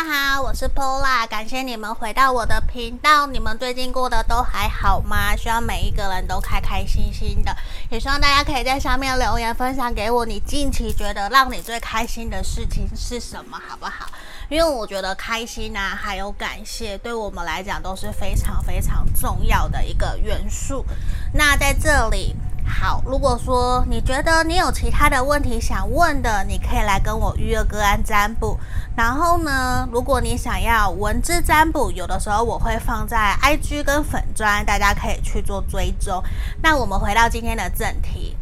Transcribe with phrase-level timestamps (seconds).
[0.00, 3.26] 大家好，我是 Pola，感谢你们回到我的频道。
[3.26, 5.36] 你们最近过得都还好吗？
[5.36, 7.54] 希望每一个人都开开心心的，
[7.90, 14.06] 也希望大家可以在下面留言分享给我，你近期觉得让你最开心的事情是什么，好不好？
[14.48, 20.82] 因为我觉得开心啊，还有感谢，对我们来讲都是非常非常重要的一个元素。
[21.34, 22.34] 那在这里。
[22.70, 28.58] 好，如果说你觉得你有其他的问题想问的，你可以来跟我预约个案占卜。
[28.96, 36.22] 然后呢，如果你想要文字占卜，有的时候我会放在 IG 跟粉专，大家可以去做追踪。
[36.62, 38.36] 那我们回到今天的正题，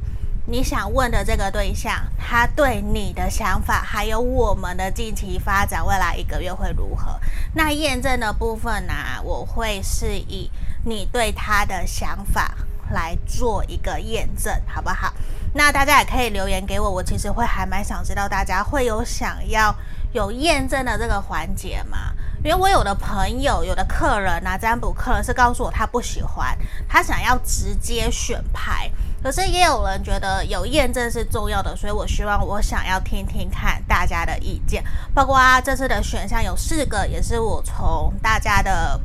[0.47, 7.19] 你想问的这个对象，他对你的想法，还有我们的近期发展，未来一个月会如何？
[7.55, 8.93] 那验证的部分呢，
[9.25, 10.49] 我会是以
[10.85, 12.55] 你对他的想法。
[12.91, 15.13] 来做一个验证，好不好？
[15.55, 19.75] 那大家也可以留言给我，我其实会还蛮想知道大家会有想要
[20.13, 22.13] 有验证的这个环节吗？
[22.45, 26.57] 因为我有的朋友、有的客人啊，占卜客人是告诉我他不喜欢，
[26.89, 28.91] 他想要直接选牌。
[29.23, 34.85] 可是也有人觉得有验证是重要的，所以我希望我想要听听看大家的意见。
[35.15, 39.01] 包括啊，这次的选项有四个，也是我从大家的。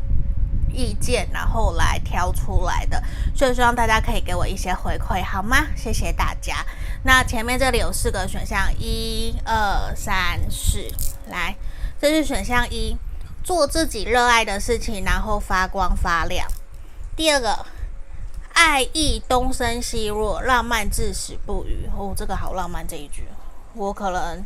[0.73, 3.01] 意见，然后来挑出来的，
[3.35, 5.67] 所以希望大家可以给我一些回馈，好吗？
[5.75, 6.65] 谢谢大家。
[7.03, 10.91] 那前面这里有四个选项，一、二、三、四，
[11.29, 11.55] 来，
[12.01, 12.97] 这是选项一，
[13.43, 16.47] 做自己热爱的事情，然后发光发亮。
[17.15, 17.65] 第二个，
[18.53, 21.89] 爱意东升西落，浪漫至死不渝。
[21.95, 23.27] 哦，这个好浪漫这一句，
[23.73, 24.43] 我可能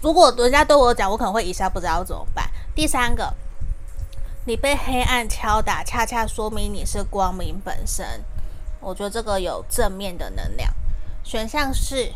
[0.00, 2.50] 如果人家对我讲，我可能会一下不知道怎么办。
[2.74, 3.32] 第三个。
[4.44, 8.04] 你被黑暗敲打，恰恰说明你是光明本身。
[8.80, 10.74] 我觉得这个有正面的能量。
[11.22, 12.12] 选项是，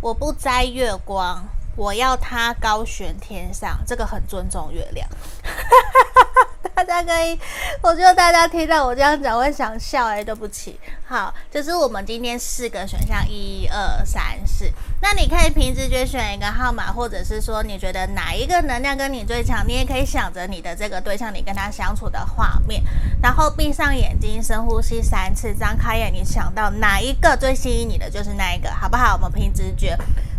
[0.00, 3.80] 我不摘月光，我要它高悬天上。
[3.84, 5.08] 这个很尊重月亮。
[6.76, 7.36] 大家可以，
[7.82, 10.78] 我觉得大家听到我这样讲会想笑哎，对不起。
[11.04, 14.72] 好，这是我们今天四个选项，一二三四。
[15.00, 22.82] 那你可以凭直觉选一个号码，或者是说你觉得哪一个能量跟你最强，你也可以想着你的这个对象，你跟他相处的画面，
[23.22, 29.14] 然后闭上眼睛，深呼吸三次，张开眼，你想到哪一个最吸引你的，就是那一个，好不好？
[29.14, 29.96] 我们凭直觉。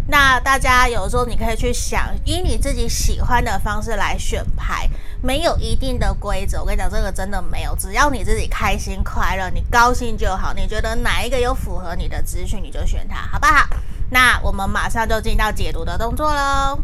[0.07, 4.89] 那大家有时候你可以去想，以你自己喜欢的方式来选牌。
[5.21, 7.75] 没有一定的规则，我跟你讲，这个真的没有。
[7.75, 10.53] 只要你自己开心快乐，你高兴就好。
[10.53, 13.67] 你觉得哪一个有符合你的资讯，你就选它，好不好？
[14.11, 16.79] 那我们马上就进到解读的动作喽。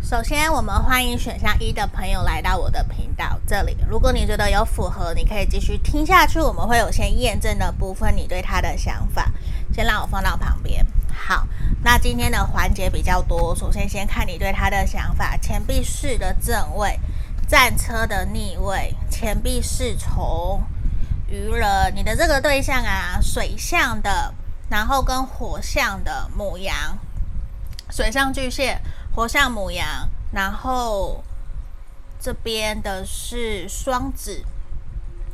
[0.00, 3.76] 首先，我们欢迎选项一的朋友来到我的频道这里。
[3.90, 6.38] 如果你觉得有符合，你可以继续听下去。
[6.38, 9.28] 我们会有先验证的部分，你对他的想法，
[9.74, 10.86] 先让我放到旁边。
[11.12, 11.44] 好，
[11.82, 13.52] 那今天的环节比较多。
[13.56, 17.00] 首先，先看你对他的想法：钱币四的正位，
[17.48, 20.60] 战车的逆位，钱币侍从，
[21.28, 21.94] 愚人。
[21.94, 24.34] 你的这个对象啊，水象的，
[24.68, 26.98] 然后跟火象的母羊，
[27.90, 28.80] 水象巨蟹，
[29.14, 31.22] 火象母羊，然后
[32.20, 34.44] 这边的是双子，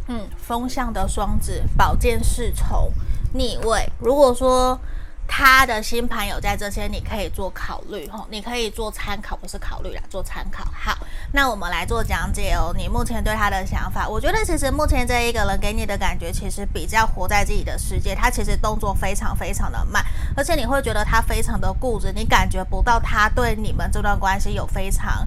[0.08, 2.92] 嗯，风象的双子，宝剑侍从，
[3.32, 3.90] 逆位。
[3.98, 4.78] 如果说
[5.26, 10.64] 他的星盘有在这些，你可以做考虑吼，你可以做参考，不是考虑啦，做参考。
[10.72, 10.98] 好，
[11.32, 12.72] 那我们来做讲解哦。
[12.76, 20.04] 你目前对他的想法，我觉得其实目前这一个人给你的感觉，其实比较活在自己的世界，他其实动作非常非常的慢，
[20.36, 25.26] 而且你会觉得他非常的固执，你感觉不到他对你们这段关系有非常。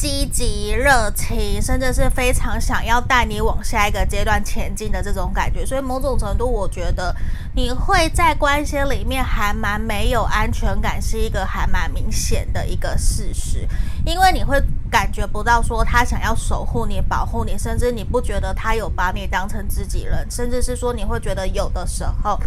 [0.00, 7.14] 积极、热情，甚至是非常想要带你往下一个阶段前进的这种感觉，所以某种程度，我觉得
[7.54, 13.68] 你会在关系里面还蛮没有安全感，是一个还蛮明显的一个事实，
[14.06, 14.58] 因为你会
[14.90, 22.40] 感觉不到说他想要守护你、保护你，甚至你不觉得他有把你当成自己人，甚至是说你会觉得有的时候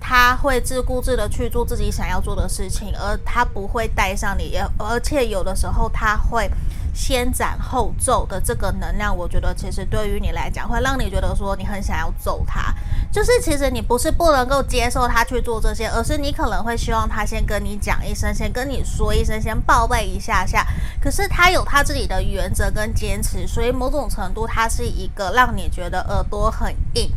[0.00, 6.50] 他会自顾自的去做自己想要做的事情，而他不会带上你，而且有的时候他会。
[6.96, 12.74] 先斩后奏的这个能量，我觉得其实对于你来讲，会让你觉得说你很想要揍他。
[13.12, 20.66] 就是其实你不是不能够接受他去做这些，而是你可能会希望他先跟你讲一声，先跟你说一声，先报备一下下。
[20.98, 27.10] 可是他有他自己的原则跟坚持，所以某种程度他是一个让你觉得耳朵很硬。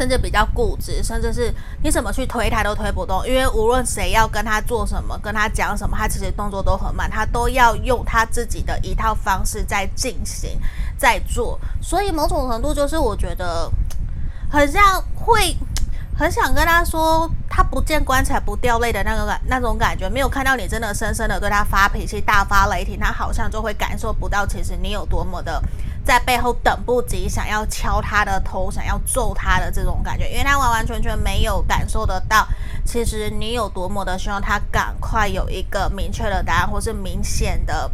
[0.00, 10.58] 甚至比较固执，甚至是你怎么去推他都推不动，因为无论谁要跟他做什么，跟他讲什么，他其实动作都很慢，他都要用他自己的一套方式在进行，
[10.96, 11.60] 在做。
[11.82, 13.70] 所以某种程度就是我觉得
[14.50, 14.82] 很像
[15.14, 15.54] 会
[16.16, 25.62] 很想跟他说，他不见棺材不掉泪的那个感那种感觉，没有看到你真的深深的对他发脾气、大发雷霆，他好像就会感受不到，其实你有多么的
[26.04, 32.46] 在背后等不及，想要敲他的头，想要揍他的这种感觉，因为他完完全全没有感受得到，
[32.84, 37.90] 其实你有多么的希望他赶快有一个明确的答案，或是明显的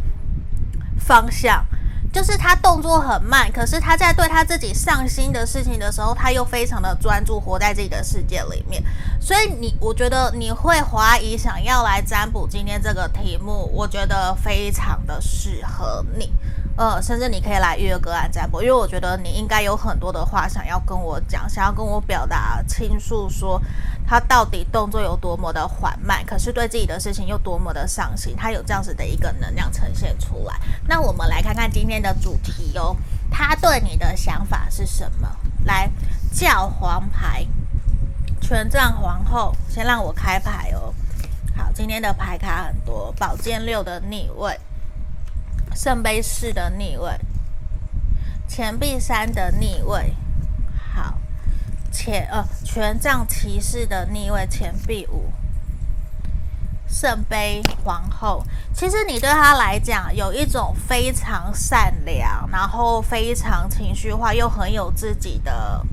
[0.99, 1.65] 方向。
[2.13, 8.81] 就是他动作很慢，可是他在对他自己上心的事情的时候，他又非常的专注，活在自己的世界里面。
[9.19, 16.31] 所以你，我觉得你会怀疑想要来占卜今天这个题目，我觉得非常的适合你。
[16.77, 23.59] 呃，甚至你可以来预约个案占卜，因为我觉得你应该有很多的话想要跟我讲，想要跟我表达、倾诉，说
[24.05, 30.55] 他到底动作有多么的缓慢，可是对自己的事情又多么的上心，他有这样子的一个能量呈现出来。
[30.87, 32.95] 那我们来看看今天的主题哦，
[33.31, 35.27] 他对你的想法是什么？
[35.65, 35.89] 来，
[36.31, 37.43] 教皇牌、
[38.39, 40.93] 权杖皇后，先让我开牌哦。
[41.57, 44.59] 好，今天的牌卡很多，宝剑六的逆位。
[45.77, 47.19] 圣杯四的逆位，
[48.47, 50.15] 钱币三的逆位，
[50.95, 51.19] 好，
[51.91, 55.31] 钱呃权杖骑士的逆位，钱币五，
[56.87, 58.43] 圣杯皇后。
[58.73, 65.85] 其实你对他来讲，有一种非常善良，然后非常情绪化，又很有自己的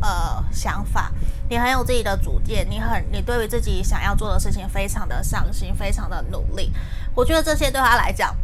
[0.00, 1.10] 呃想法。
[1.50, 6.72] 你很有自己的主见，你很你对于自己想要做的事情非常的上心，非常的努力。
[7.16, 8.36] 我觉得这些对他来讲。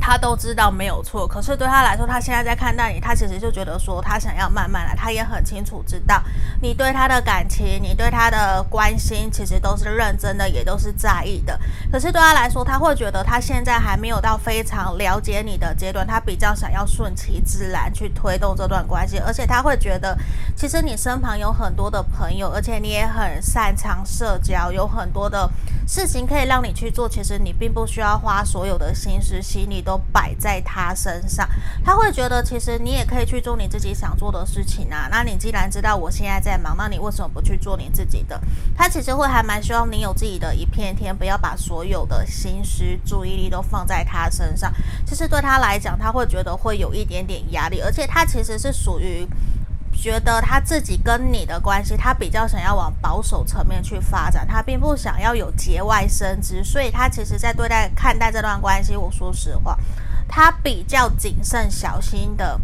[0.00, 4.96] 他都知道没有错，可是对他来说，他现在在看待你，他其实就觉得说，他想要慢慢来。
[4.96, 6.22] 他也很清楚知道
[6.60, 11.58] 你对他的感情，你对他的关心，其实都是认真的，也都是在意的。
[11.92, 20.16] 可是对他来说，他会觉得他现在还没有到非常了解你的阶段，他比较想要顺其自然去推动这段关系，而且他会觉得，
[20.56, 25.48] 其实你身旁有很多的朋友，而且你也很擅长社交，有很多的
[25.86, 27.08] 事情可以让你去做。
[27.08, 31.48] 其实你并不需要花所有的心思、心力都都摆在他身上，
[31.84, 35.08] 他会觉得其实你也可以去做你自己想做的事情啊。
[35.10, 38.40] 那你既然知道我现在在忙，那你为什么不去做你自己的？
[38.76, 44.72] 他其实会还蛮希望你有自己的一片天，不要把所有的心思、注意力都放在他身上。
[45.04, 49.26] 其实对他来讲，他会觉得会有一点点压力，而且他其实是属于
[50.00, 59.78] 觉得他自己跟你的关系，他比较想要往保守层面去发展，他并不想要有节外生枝，所以他其实在对待看待这段关系，我说实话。
[60.26, 62.58] 他比较谨慎小心的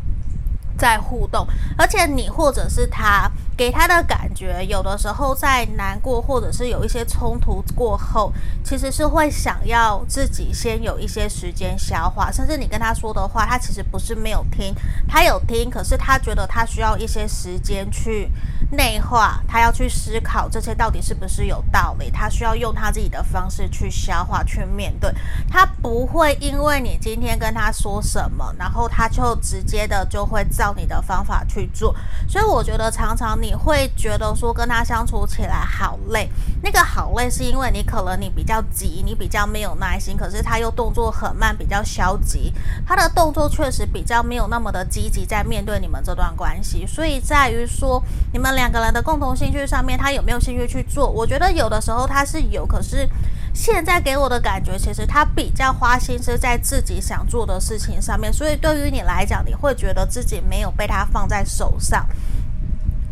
[0.78, 1.46] 在互动，
[1.76, 8.32] 而且你或者是他给他的感觉，有的时候在难过或者是有一些冲突过后，
[8.62, 14.75] 其实是会想要自己先有一些时间消化，甚至你跟他说的话，他其实不是没有听，
[15.08, 18.31] 他有听，可是他觉得他需要一些时间去。
[18.73, 25.08] 内化，他要去思考这些到底是不是有道理，他需要用他自己的方式去消化、去面对。
[25.49, 31.94] 他不会因为你今天跟他说什么，然后他就直接的就会照你的方法去做。
[32.29, 36.28] 所以我觉得常常你你会觉得说跟他相处起来好累，
[36.62, 42.52] 那个好累是因为你可能你比较急，你比较没有耐心，可是他又动作很慢，比较消极。
[42.84, 46.84] 他的动作确实比较没有那么的积极，在面对你们这段关系。
[46.84, 48.56] 所以在于说你们。
[48.56, 51.10] 两个人的共同兴趣上面，他有没有兴趣去做？
[51.10, 53.06] 我觉得有的时候他是有，可是
[53.53, 58.32] 现在给我的感觉，其实他比较花心思在自己想做的事情上面。
[58.32, 62.08] 所以对于你来讲，你会觉得自己没有被他放在手上，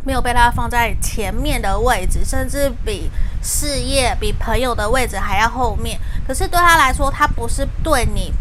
[0.05, 3.11] 没有被他放在前面的位置，甚至比
[3.43, 5.99] 事业、比朋友的位置还要后面。
[6.27, 8.33] 可是对他来说，他不是对你。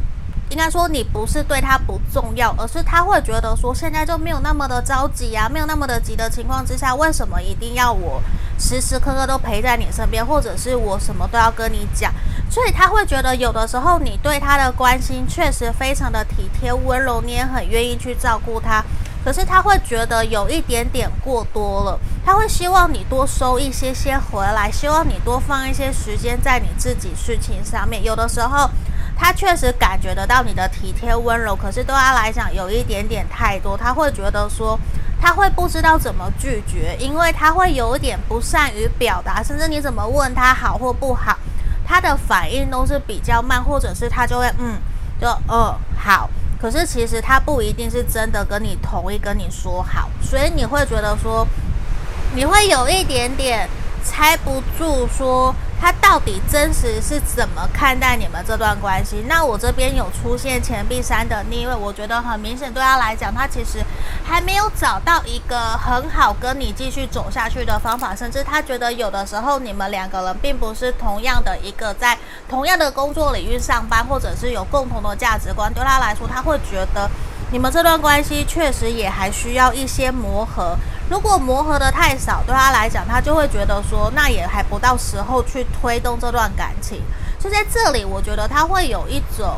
[0.49, 8.21] 应该说你不是对他不重要，而是他会觉得说现在就没有那么的着急啊，没有那么的急的情况之下，为什么一定要我
[8.59, 12.13] 时时刻刻都陪在你身边，或者是我什么都要跟你讲？
[12.51, 18.83] 所以他会觉得有的时候你对他的关心确实非常的体贴温柔，你也很愿意去照顾他，
[19.23, 28.69] 可是他会觉得有一点点过多了，他会希望你多收一些些回来，希望你多放一些时间在你自己事情上面，有的时候。
[29.15, 34.77] 他确实感觉得到你的体贴温柔，可是对他来讲有一点点太多，他会觉得说
[35.21, 41.37] 他会不知道怎么拒绝，因为他会有一点不善于表达，甚至你怎么问他好或不好，
[41.85, 44.81] 他的反应都是比较慢，或者是他就会嗯，
[45.21, 46.27] 就嗯好，
[46.63, 51.45] 可是其实他不一定是真的跟你同意跟你说好，所以你会觉得说
[52.33, 53.69] 你会有一点点。
[54.05, 59.25] 猜不住说他到底真实是怎么看待你们这段关系。
[59.27, 63.83] 那我这边有出现钱币三的逆位，我觉得很明显对他来讲，他其实
[64.23, 77.11] 还没有找到一个很好跟你继续走下去的方法，甚至他觉得有的时候你们两个人并不是同样的一个在同样的工作领域上班，或者是有共同的价值观，对他来说他会觉得。
[77.53, 80.75] 你们这段关系确实也还需要一些磨合。
[81.07, 87.03] 如果磨合的太少，对他来讲，他就会觉得说，那也还不到时候去推动这段感情。
[87.39, 89.57] 就在这里，我觉得他会有一种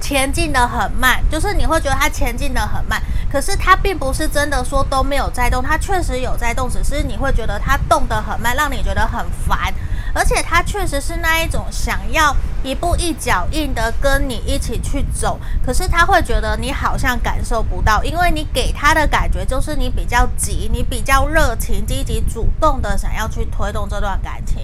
[0.00, 9.72] 前进的很慢，就是你会觉得他前进的很慢，可是他并不是真的说都没有在动，他确实有在动，只是你会觉得他动得很慢，让你觉得很烦。
[10.14, 24.58] 而且他确实是那一种想要一步一脚印的跟你一起去走，可是他会觉得你好像感受不到，因为你给他的感觉就是你比较急，你比较热情、积极、主动的想要去推动这段感情。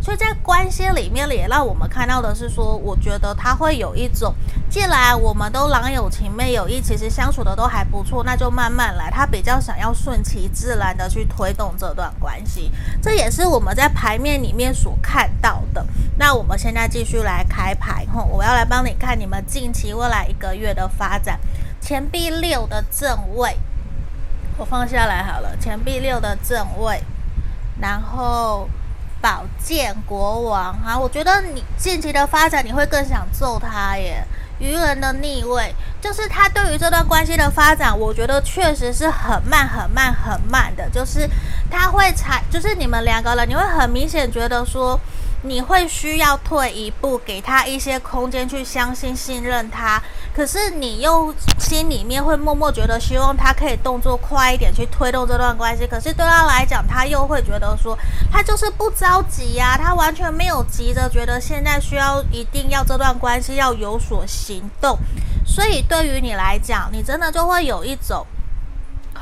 [0.00, 4.34] 所以在关系里面也让我们看到的是说，我觉得他会有一种，
[4.72, 9.10] 既然我们都郎有情妹有意，其实相处的都还不错，那就慢慢来。
[9.10, 15.86] 他比较想要顺其自然的去推动这段关系，这也是我们在牌面里面所看到的。
[16.16, 21.38] 那我们现在继续来开牌吼，我要来帮你看你们近期未来一个月的发展。
[21.78, 23.54] 钱币六的正位，
[24.56, 25.54] 我放下来好了。
[25.58, 27.04] 钱币六的正位，
[27.78, 28.66] 然后
[29.20, 34.26] 宝剑国王啊，我觉得你近期的发展你会更想揍他耶。
[34.62, 40.88] 愚人的逆位，就是他对于这段关系的发展，我觉得确实是很慢、很慢、很慢的。
[40.90, 41.28] 就是
[41.68, 44.98] 他会采，就是你们两个人，你会很明显觉得说。
[45.42, 50.00] 你会需要退一步，给他一些空间去相信、信任他。
[50.34, 55.86] 可是你又心里面会默默觉得，希望他可以动作快一点去推动这段关系。
[55.86, 57.98] 可是对他来讲，他又会觉得说，
[58.30, 64.96] 他就是不着急呀，他完全没有急着，觉得现在需要一定要这段关系要有所行动。
[65.44, 68.26] 所以对于你来讲，你真的就会有一种。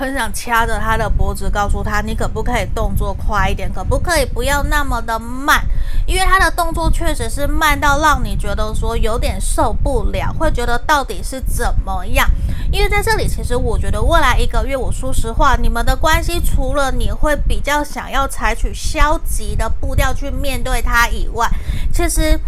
[0.00, 3.70] 很想掐着他的脖子，告诉他：“你可不可以动作快一点？
[3.70, 5.62] 可不可以不要那么的慢？
[6.06, 12.26] 因为他的动作确实是慢到让你觉得说有点受不了，会觉得到底是怎么样？
[12.72, 21.46] 因为在这里，其实我觉得未来一个月，我说实话，你们的关系除了你会比较想要采取消极的步调去面对他以外，
[21.92, 22.40] 其实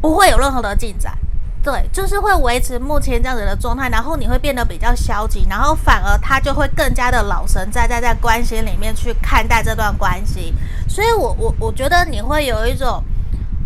[0.00, 1.18] 不会有任何的进展。”
[1.62, 10.54] 对，就是会维持目前这样子的状态，然后你会变得比较消极，然后反而他就会更加的老神在在在关系里面去看待这段关系，
[10.88, 13.02] 所以我我我觉得你会有一种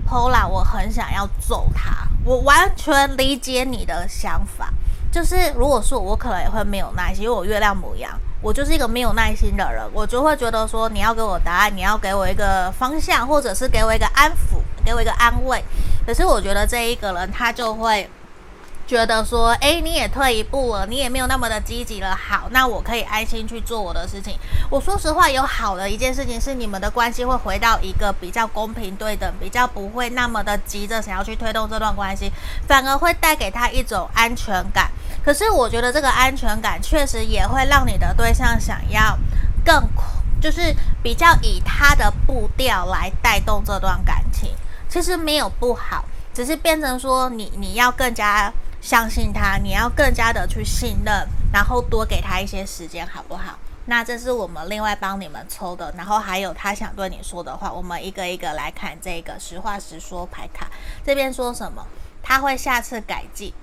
[0.09, 4.73] Paula，我很想要揍他，我完全理解你的想法，
[5.13, 15.63] 就是如果说我可能也会没有耐心，因为我月亮牡羊，我就是一个没有耐心的人，我就会觉得说你要给我答案，你要给我一个方向，或者是给我一个安抚，给我一个安慰。
[16.07, 18.09] 可是我觉得这一个人他就会
[18.87, 22.15] 觉得说，诶，你也退一步了，你也没有那么的积极了。
[22.15, 24.37] 好，那我可以安心去做我的事情。
[24.69, 32.31] 我说实话，有好的一件事情是，你们的关系会回到一个比较公平对等，比较不会那么的急着想要去推动这段关系，
[32.67, 34.91] 反而会带给他一种安全感。
[35.25, 39.17] 可是我觉得这个安全感确实也会让你的对象想要
[39.65, 39.89] 更，
[40.41, 44.51] 就是比较以他的步调来带动这段感情。
[44.93, 53.59] 其实没有不好，只是变成说你你要更加相信他，你要更加的去信任，然后多给他一些时间，好不好？
[53.87, 60.67] 那这是我们另外帮你们抽的，然后还有他想对你说的话，我们一个一个来看这个实话实说牌卡，
[61.03, 61.87] 这边说什么？
[62.23, 63.55] 他会下次改进。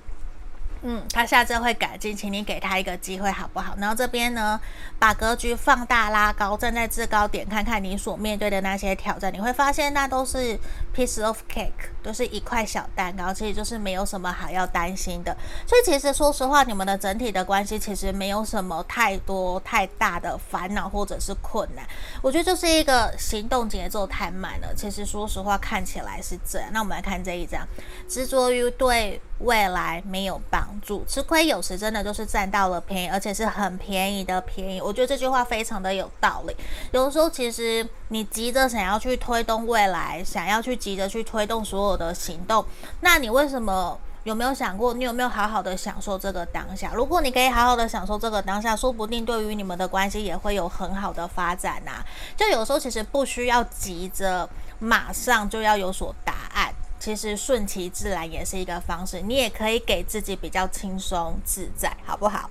[0.82, 3.76] 嗯，他下次会改进，请你给他一个机会，好不好？
[3.78, 4.60] 然后这边呢，
[4.98, 10.58] 把格局放大拉高，站在制高点，看看你所面对的那些挑战，你会发现那都是
[10.96, 11.72] piece of cake，
[12.02, 15.36] 都是一块小蛋糕，其实就是没有什么好要担心的。
[15.68, 21.86] 所以其实说实话，你们的整体的关系其实没有什么太多太大的烦恼或者是困难。
[22.22, 24.74] 我觉得就是一个行动节奏太慢了。
[24.76, 26.70] 其实说实话，看起来是这样。
[26.72, 27.68] 那我们来看这一张，
[28.08, 34.82] 执着于对未来没有帮助，吃亏有时真的就是占到了便宜，而且是很便宜的便宜。
[34.82, 36.56] 我觉得这句话非常的有道理。
[36.92, 42.66] 有的时候，其实你急着想要去推动未来，想要去急着去推动所有的行动，
[43.00, 46.92] 那你为什么有没有想过，你有没有好好的享受这个当下？
[46.94, 52.04] 如果你可以好好的享受这个当下，说不定对于你们的关系也会有很好的发展呐。
[52.36, 54.48] 就有时候其实不需要急着
[54.80, 56.74] 马上就要有所答案。
[57.00, 62.50] 其实顺其自然也是一个方式，你也可以给自己比较轻松自在，好不好？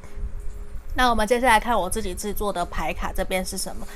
[0.95, 3.87] 那我们接下来看我自己制作的牌卡，这边是什么？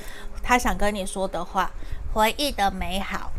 [0.43, 1.71] 他想跟你说的话，
[2.13, 3.31] 回忆的美好。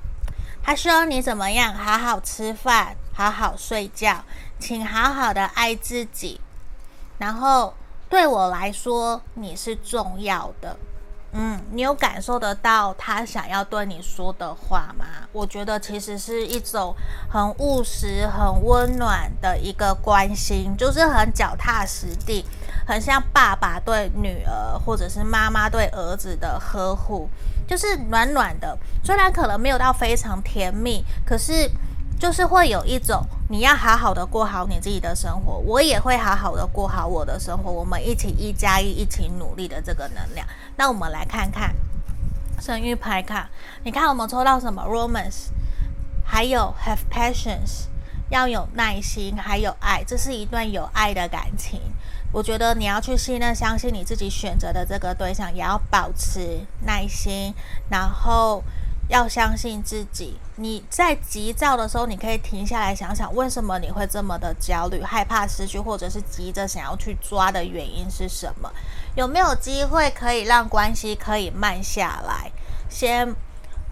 [0.62, 1.72] 他说你怎么样？
[1.72, 4.24] 好好吃饭，好好睡觉，
[4.58, 6.40] 请好好的爱自己。
[7.18, 7.74] 然后
[8.08, 10.76] 对我来说，你是重要的。
[11.36, 15.04] 嗯，你有感受得到他想要对你说的话吗？
[15.32, 16.94] 我觉得其实是一种
[17.28, 22.44] 很务实、很温暖的一个关心，就是很脚踏实地，
[22.86, 27.28] 很像爸爸对女儿或者是妈妈对儿子的呵护，
[27.66, 28.78] 就是暖暖的。
[29.02, 31.68] 虽然可能没有到非常甜蜜，可是。
[32.18, 40.46] 就是会有一种你要好好的过好你自己的生活，我也会好好的过好我的生活，我们一起一加一，一起努力的这个能量。
[40.76, 41.74] 那我们来看看
[42.60, 43.50] 生育牌卡，
[43.82, 45.50] 你看我们抽到什么？Romance，
[46.24, 47.88] 还有 Have Patience，
[48.30, 51.80] 要有耐心，还有爱，这是一段有爱的感情。
[52.32, 57.52] 我觉得你要去信任、相信你自己选择的这个对象，也要保持耐心，
[57.90, 58.62] 然后。
[59.08, 60.38] 要相信自己。
[60.56, 68.70] 你在急躁的时候，你可以停下来想想，为什么你会这么的焦虑、害怕失去，或者是急着想要去抓的原因是什么？
[69.16, 72.50] 有没有机会可以让关系可以慢下来？
[72.88, 73.34] 先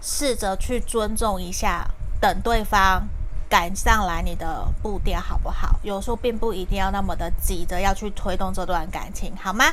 [0.01, 1.85] 试着去尊重一下，
[2.19, 3.07] 等对方
[3.49, 5.79] 赶上来你的步调，好不好？
[5.83, 9.65] 有时候并不一定要那么的急着要去推动这段感情，好吗？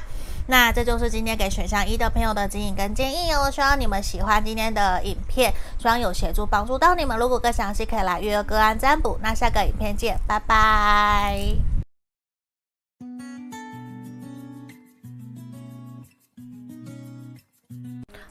[0.46, 7.16] 那这就是今天给选项一的朋友的指引跟建议哦，希望你们喜欢今天的影片，希望有协助帮助到你们。
[7.16, 9.16] 如果更详细，可以来预约个案占卜。
[9.22, 11.38] 那下个影片见，拜拜。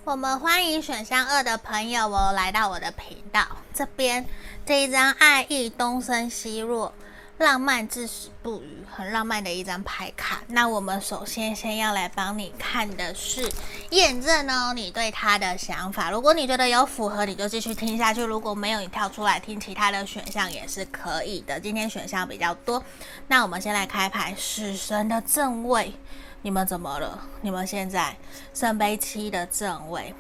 [0.04, 3.42] 我们欢迎选项二的朋友哦，来到我的频道
[3.74, 4.26] 这边，
[4.66, 6.92] 这一张爱意东升西落。
[7.40, 10.42] 浪漫至死不渝，很浪漫的一张牌卡。
[10.48, 13.50] 那我们首先先要来帮你看的是
[13.92, 16.12] 验证哦，你对他的想法。
[16.12, 21.58] 如果你觉得有符合，你就继续听下去；如果没有，你跳出来听其他的选项也是可以的。
[21.58, 22.84] 今天选项比较多，
[23.28, 24.36] 那我们先来开牌。
[24.38, 25.94] 死神的正位，
[26.42, 27.26] 你们怎么了？
[27.40, 28.18] 你们现在
[28.54, 30.14] 圣杯七的正位，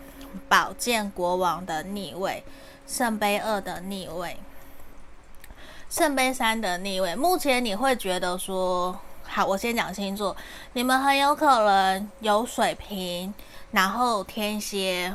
[0.48, 2.46] 宝剑国王的逆位，
[2.88, 4.38] 圣杯二的逆位。
[5.90, 10.38] 圣杯三的逆位，目前你会觉得说，好，我先讲星座，
[10.74, 13.34] 你们很有可能有水瓶，
[13.72, 15.12] 然后天蝎，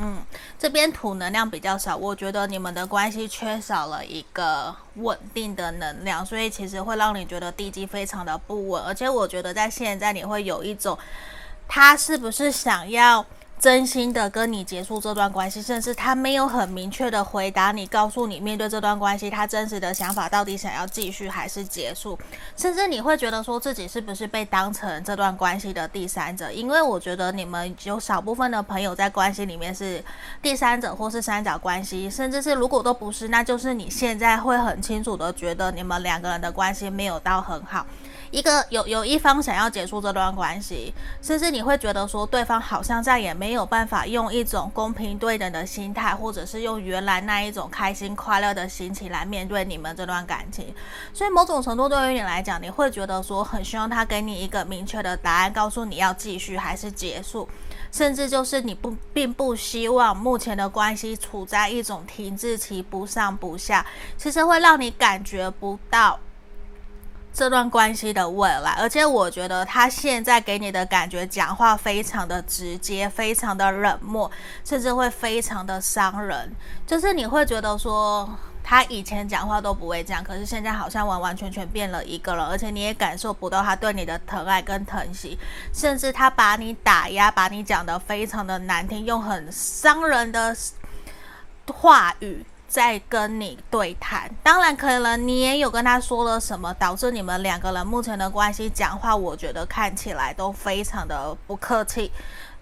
[0.00, 0.18] 嗯，
[0.58, 10.98] 这边土能量比较少，我觉得你们的关系缺少了一个稳定的能量，所以其实会让你觉得地基非常的不稳，而且我觉得在现在你会有一种，
[11.68, 13.24] 他是不是想要。
[13.58, 22.18] 真心的跟你结束这段关系，甚至他没有很明确的回答你，告诉你面对这段关系他真实的想法到底想要继续还是结束，
[22.54, 26.52] 甚至你会觉得说自己是不是被当成这段关系的第三者？
[26.52, 30.04] 因为我觉得你们有少部分的朋友在关系里面是
[30.42, 37.86] 第三者或是三角关系，甚至是如果都不是，那就是你现在会很清楚的觉得你们两个人的关系没有到很好。
[38.36, 50.66] 一个有有一方想要结束这段关系，甚至你会觉得说对方好像再也没有办法用一种公平对等的心态，或者是用原来那一种开心快乐的心情来面对你们这段感情。
[51.14, 57.48] 所以某种程度对于你来讲，你会觉得说很希望他给你一个明确的答案，告诉你要继续还是结束，
[57.90, 63.86] 甚至就是你不并不希望目前的关系处在一种停滞期，不上不下，
[64.18, 66.20] 其实会让你感觉不到。
[67.36, 74.30] 这段关系的未来，而且我觉得他现在给你的感觉，讲话非常的直接，非常的冷漠，
[74.64, 76.50] 甚至会非常的伤人。
[76.86, 78.26] 就是你会觉得说，
[78.64, 85.38] 他以前讲话都不会这样，可是现在好像完完全全变了一个人，而且你也感受不到他对你的疼爱跟疼惜，
[85.74, 90.56] 甚至他把你打压，把你讲得非常的难听，用很伤人的
[91.66, 92.46] 话语。
[92.76, 102.12] 在跟你对谈，当然可能你也有跟他说了什么，导致你们两个人目前的关系讲话，我觉得看起来都非常的不客气，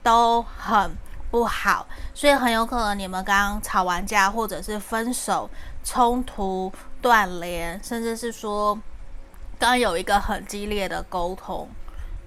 [0.05, 0.97] 都很
[1.33, 5.51] 不好，所以很有可能你们刚刚吵完架，或者是分手、
[5.83, 6.73] 冲突、
[7.03, 8.79] 断联，甚至是说
[9.59, 11.69] 刚有一个很激烈的沟通，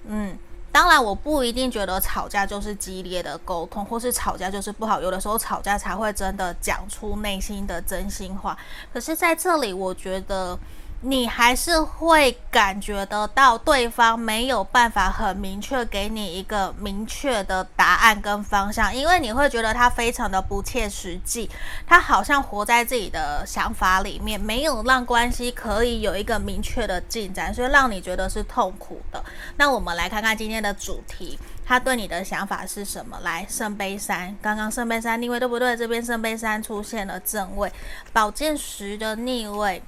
[0.07, 0.37] 嗯。
[0.77, 5.01] 当然，我不一定觉得吵架就是激烈的沟通，或是吵架就是不好。
[5.01, 8.55] 有的时候吵架才会真的讲出内心的真心话。
[8.93, 10.55] 可是在这里，我觉得。
[11.01, 21.49] 你还是会感觉得到对方没有办法很明确给你一个明确的答案跟方向，因为你会觉得他非常的不切实际，
[21.85, 29.23] 他好像活在自己的想法里面，没有让关系可以有一个明确的进展，所以让你觉得是痛苦的。
[29.57, 31.37] 那我们来看看今天的主题。
[31.69, 33.19] 他对你的想法是什么？
[33.23, 35.75] 来，圣杯三，刚刚圣杯三逆位对不对？
[35.75, 37.69] 这边圣杯三出现了正位，
[38.13, 39.83] 宝剑十的逆位，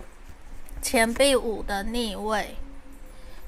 [0.82, 2.56] 钱币五的逆位，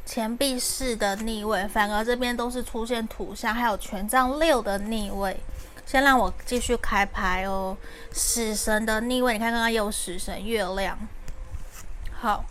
[0.06, 5.40] 钱币四的逆位，反而这边都是出现土象，还有权杖六的逆位。
[5.86, 7.76] 先让我继续开牌哦。
[8.12, 10.98] 死神的逆位，你看刚刚有死神月亮。
[12.14, 12.46] 好，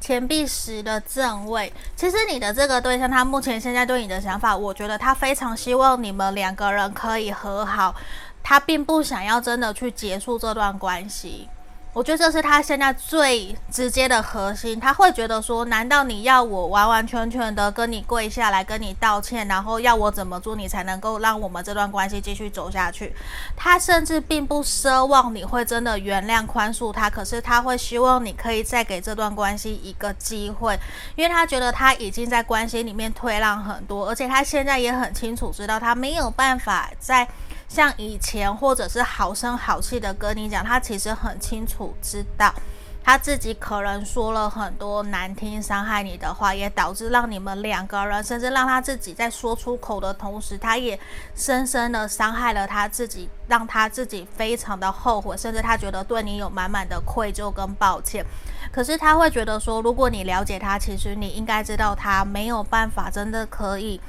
[0.00, 1.72] 钱币十的正位。
[1.94, 7.94] 其实你的这个对象，他目前现在对你的想法，我觉得他非常希望你们两个人可以和好，
[8.42, 11.48] 他并不想要真的去结束这段关系。
[11.94, 23.14] 我觉得这是他现在最直接的核心，他会觉得说，难道你要我完完全全的跟你跪下来跟你道歉，然后要我怎么做你才能够让我们这段关系继续走下去？
[23.56, 30.76] 他甚至并不奢望你会真的原谅宽恕他，可是他会希望你可以再给这段关系一个机会，
[31.14, 37.28] 因为他觉得他已经在关系里面退让很多，而且他现在也很清楚知道他没有办法再。
[37.74, 42.54] 像以前，或者是好声好气的跟你讲，他其实很清楚知道，
[43.02, 50.96] 他自己可能说了很多难听、伤害你的话，也导致让你们两个人，甚至让他自己在说出口的同时，他也
[51.34, 58.24] 深深的伤害了他自己，让他自己非常的后悔，甚至他觉得对你有满满的愧疚跟抱歉。
[58.70, 64.00] 可是他会觉得说，如果你了解他，其实你应该知道，他没有办法真的可以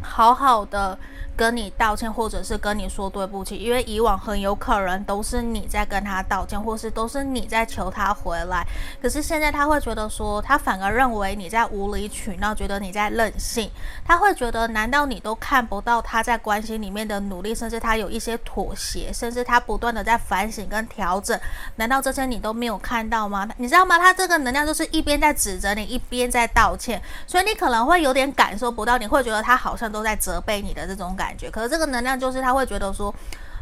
[0.00, 0.96] 好好的。
[1.36, 8.64] 跟你道歉，或者是跟你说对不起，因为以往很有可能都是你在跟他道歉，或是都是你在求他回来。
[9.02, 13.68] 可是现在他会觉得说，他反而认为你在无理取闹，觉得你在任性。
[14.04, 21.38] 他会觉得，难道你都看不到他在关系里面的努力，甚至他有一些妥协，甚至他不断的在反省跟调整？
[21.76, 23.48] 难道这些你都没有看到吗？
[23.56, 23.98] 你知道吗？
[23.98, 31.23] 他这个能量就是一边在指责你，一边在道歉，所以你可能会有点感受不到，你会觉得他好像都在责备你的这种感。
[31.24, 33.14] 感觉，可是这个能量就是他会觉得说，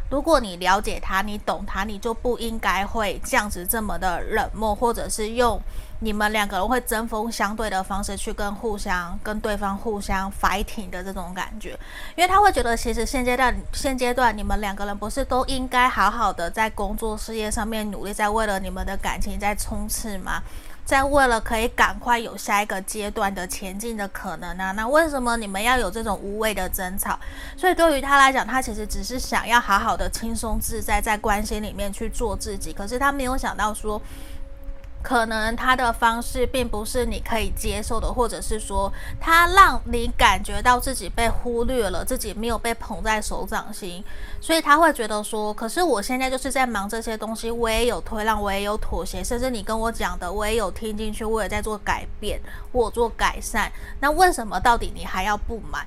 [0.09, 5.61] 如果你了解他，你懂他，你就不应该会这样子这么的冷漠，或者是用
[5.99, 11.69] 你们两个人会针锋相对的方式去跟互相跟对方互相 fighting 的这种感觉，
[12.17, 20.43] 因为他会觉得其实现阶段现阶段你们两个人不是都应该好好的在工作事业上面努力，在为了你们的感情在冲刺吗？
[20.85, 24.71] 在为了可以赶快有下一个阶段的前进的可能呢、啊？
[24.73, 27.17] 那为什么你们要有这种无谓的争吵？
[27.55, 34.01] 所以对于他来讲，他其实只是想要好好的轻松自在在关心里面去做自己，可是他没有想到说。
[35.03, 44.01] 可能他的方式并不是你可以接受的，或者是说他让你感觉到自己被忽略了，自己没有被捧在手掌心，
[44.39, 52.39] 所以他会觉得说，可是我现在就是在忙这些东西，我也有退让，我也有妥协，甚至你跟我讲的，我也有听进去，我也在做改变，
[52.71, 55.85] 我做改善，那为什么到底你还要不满？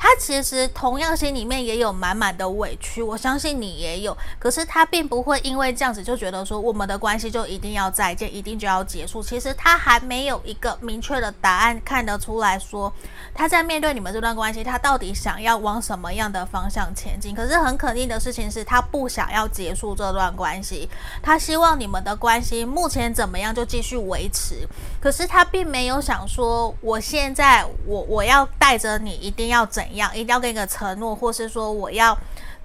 [0.00, 4.16] 他其实同样心里面也有满满的委屈，我相信你也有。
[4.38, 9.20] 可是他并不会因为这样子就觉得说我们的关系就一定要再见，一定就要结束。
[9.20, 12.92] 其实他还没有一个明确的答案看得出来说
[13.34, 17.34] 他在面对你们这段关系，他到底想要往什么样的方向前进。
[17.34, 20.88] 可是很肯定的事情是他不想要结束这段关系，
[21.20, 24.64] 他希望你们的关系目前怎么样就继续维持。
[25.00, 29.87] 可是他并没有想说我现在我我要带着你一定要怎。
[29.90, 32.16] 一样，一定要给你个承诺，或是说我要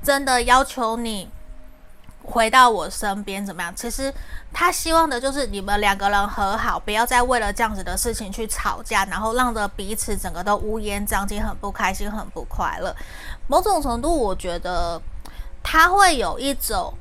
[0.01, 1.29] 真的要求你
[2.23, 3.73] 回到我身边，怎么样？
[3.75, 4.13] 其实
[4.53, 12.95] 他希望的就是你们两个人和好，不要再为了这样子的事情去吵架，然后让着彼此整个都乌烟瘴气，很不开心，很不快乐。
[13.47, 15.01] 某种程度，我觉得
[15.61, 16.93] 他会有一种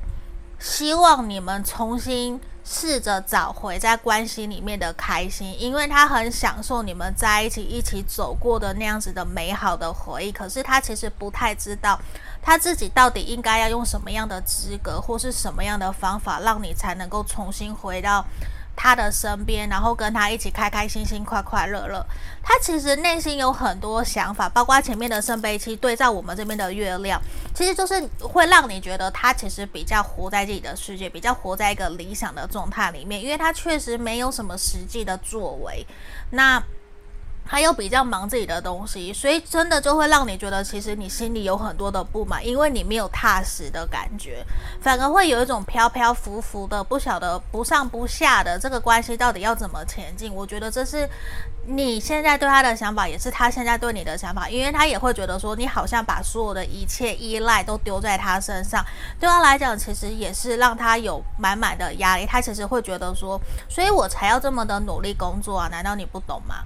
[0.63, 2.39] 希望你们重新。
[2.65, 10.31] 试着找回在关系里面的开心，因为他很享受你们在一起一起走过的那样子的美好的回忆。
[10.31, 11.99] 可是他其实不太知道
[12.41, 18.25] 他自己到底应该要用什么样的资格或是什么样的方法，让你才能够重新回到。
[18.75, 22.05] 他的身边，然后跟他一起开开心心、快快乐乐。
[22.41, 27.21] 他其实内心有很多想法，包括前面的圣杯七对照我们这边的月亮，
[27.53, 35.85] 其实就是会让你觉得他其实比较活在自己的世界，比较活在一个理想的状态里面，因为他确实没有什么实际的作为。
[36.31, 36.61] 那。
[37.45, 44.43] 他又比较忙自己的东西，所以真的就会让你觉得，其实你心里有很多的不满，因为你没有踏实的感觉，
[44.81, 50.33] 反而会有一种飘飘浮浮的，不晓得不上不下的这个关系到底要怎么前进。
[50.33, 51.07] 我觉得这是
[51.67, 58.83] 你现在对他的想法，也是他现在对你的想法，因为他也会觉得说，你好像把所有的一切依赖都丢在他身上，
[59.19, 62.25] 对他来讲，其实也是让他有满满的压力。
[62.25, 66.63] 他其实会觉得说，所以我才要这么的努力工作啊，难道你不懂吗？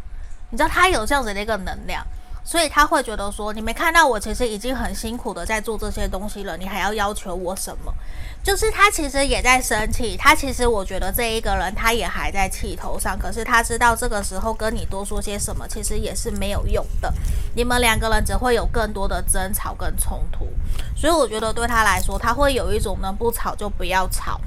[0.49, 2.05] 你知道他有这样子的一个能量，
[2.43, 7.93] 所以他会觉得说，你没看到我其实已经很辛苦的在做这些东西了，你还要要求我什么？
[8.43, 17.13] 就是他其实也在生气，他其实我觉得这一个人他也还在气头上，可是他知道这个时候跟你多说些什么，其实也是没有用的，
[17.53, 20.47] 你们两个人只会有更多的争吵跟冲突，
[20.95, 24.39] 所以我觉得对他来说，他会有一种能不吵就不要吵，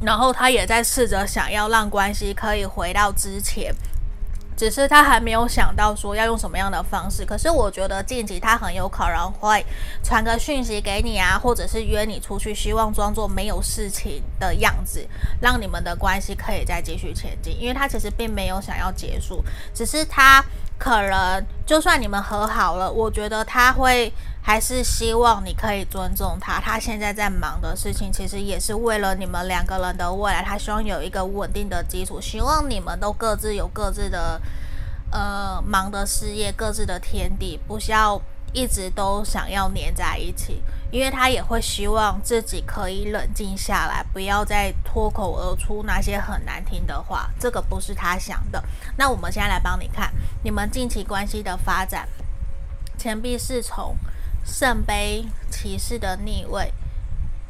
[0.00, 3.74] 然后他也在试着想要让关系可以回到之前。
[4.58, 9.64] 只是他还没有想到说要用什么样的方式，可是我觉得近期他很有可能会
[10.02, 15.06] 传个讯息给你啊，或者是约你出去，希望装作没有事情的样子，
[15.40, 17.56] 让你们的关系可以再继续前进。
[17.56, 20.44] 因为他其实并没有想要结束，只是他
[20.76, 24.12] 可能就算你们和好了，我觉得他会
[24.48, 26.58] 还是希望你可以尊重他。
[26.58, 34.40] 他现在在忙的事情，其实也是为了你们两个人的未来，他希望有一个稳定的基础，希望你们都各自有各自的。
[35.10, 38.20] 呃，忙的事业，各自的天地，不需要
[38.52, 48.62] 一直都想要黏在一起，因为他也会希望自己可以冷静下来，不要再脱口而出那些很难听的话，这个不是他想的。
[48.98, 52.06] 那我们现在来帮你看你们近期关系的发展，
[52.98, 53.96] 钱币侍从、
[54.48, 56.72] 圣杯骑士的逆位。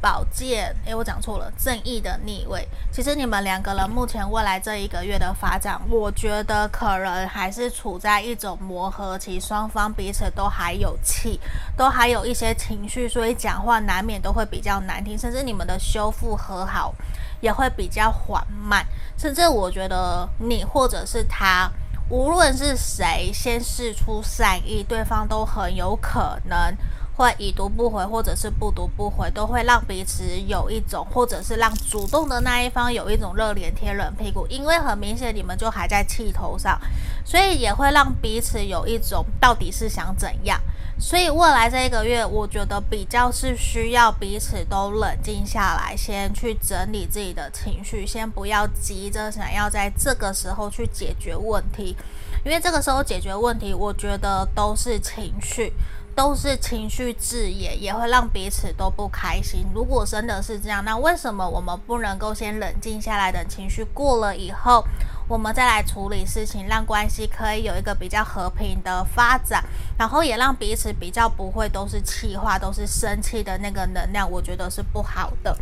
[0.01, 2.65] 宝剑，诶，我讲错了，正义的逆位。
[2.89, 11.37] 其实你们两个人目前未来这一个月的发展，我觉得可能还是处在一种磨合期，双方彼此都还有气，
[11.75, 16.95] 都还有一些情绪，所以讲话难免都会比较难听，甚至你们的修复和好
[17.41, 18.85] 也会比较缓慢。
[19.17, 21.69] 甚至我觉得你或者是他，
[22.09, 26.75] 无论是谁先试出善意，对方都很有可能。
[27.15, 36.79] 会已读不回，或者是不读不回，都会让彼此有一种，或者是让主动的那一方有一种热脸贴冷屁股，因为很明显你们就还在气头上，
[37.25, 40.57] 所以也会让彼此有一种到底是想怎样。
[40.99, 51.95] 所以未来这一个月，我觉得比较是需要彼此都冷静下来，先去整理自己的情绪，先不要急着想要在这个时候去解决问题，
[52.43, 55.73] 因为这个时候解决问题，我觉得都是情绪。
[56.15, 59.65] 都是情绪字眼，也会让彼此都不开心。
[59.73, 64.83] 如果真的是这样，那为什么我们不能够先冷静下来，等情绪过了以后，
[65.29, 69.63] 我们再来处理事情，让关系可以有一个比较和平的发展，
[69.95, 75.55] 然后也让彼此比较不会都是气话，都是生气的那个能量，我觉得是不好的。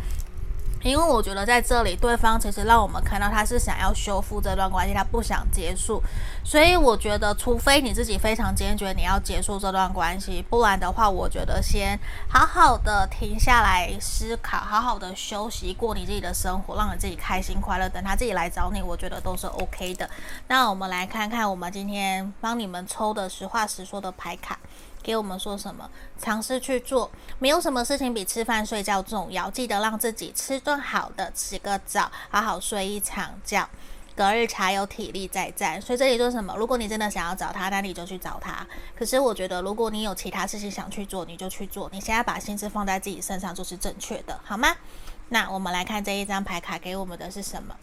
[0.82, 6.02] 因为我觉得在这里，对方其实让我们看到他是想要修复这段关系，他不想结束。
[6.44, 17.88] 所以我觉得，除非你自己非常坚决，你要结束这段关系，不然的话，我觉得先好好的停下来思考，好好的休息，过你自己的生活，让你自己开心快乐。
[17.88, 20.08] 等他自己来找你，我觉得都是 OK 的。
[20.46, 24.58] 那我们来看看，我们今天帮你们抽的实话实说的牌卡。
[25.08, 25.90] 给我们说什么？
[26.20, 29.50] 尝试去做，没有什么事情比吃饭睡觉重要。
[29.50, 33.66] 记得让自己吃顿好的，洗个澡，好好睡一场觉，
[34.14, 35.80] 隔日才有体力再战。
[35.80, 36.54] 所以这里说什么？
[36.58, 38.66] 如果你真的想要找他，那你就去找他。
[38.94, 41.88] 可是我觉得，如果你有其他事情想去做，你就去做。
[41.90, 44.76] 你现在把心思放在自己身上就是正确的，好吗？
[45.30, 47.74] 那我们来看这一张牌卡给我们的是什么？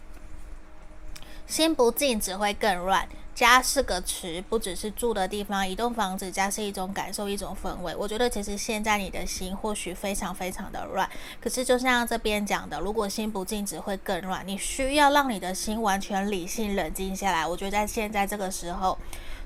[1.47, 3.07] 心不静只会更乱。
[3.35, 5.67] 家是个词，不只是住的地方。
[5.67, 7.93] 一栋房子，家是一种感受，一种氛围。
[7.93, 11.09] 我觉得其实现在你的心或许非常非常的乱，
[11.41, 14.47] 可是就像这边讲的，如果心不静，只会更乱。
[14.47, 17.45] 你需要让你的心完全理性冷静下来。
[17.45, 18.97] 我觉得在现在这个时候，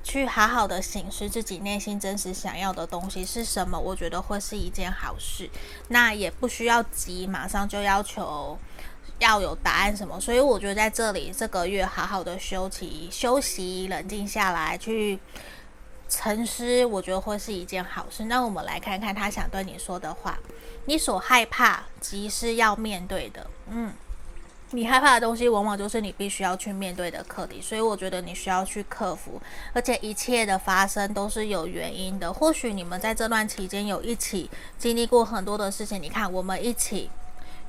[0.03, 5.49] 去好好的省思自己内心真实想要的东西是什么，我觉得会是一件好事。
[5.87, 8.55] 那也不需要急，马上就要求。
[9.19, 15.19] 要有答案什么，所以我觉得在这里这个月好好的休息、休息、冷静下来，去
[16.07, 18.25] 沉思，我觉得会是一件好事。
[18.25, 20.39] 那我们来看看他想对你说的话。
[20.85, 23.93] 你所害怕即是要面对的，嗯，
[24.71, 29.39] 你害怕的东西往往就是你必须要去面对的课题，所以我觉得你需要去克服，
[29.73, 32.33] 而且一切的发生都是有原因的。
[32.33, 37.11] 或许你们在这段期间有一起经历过很多的事情，你看我们一起。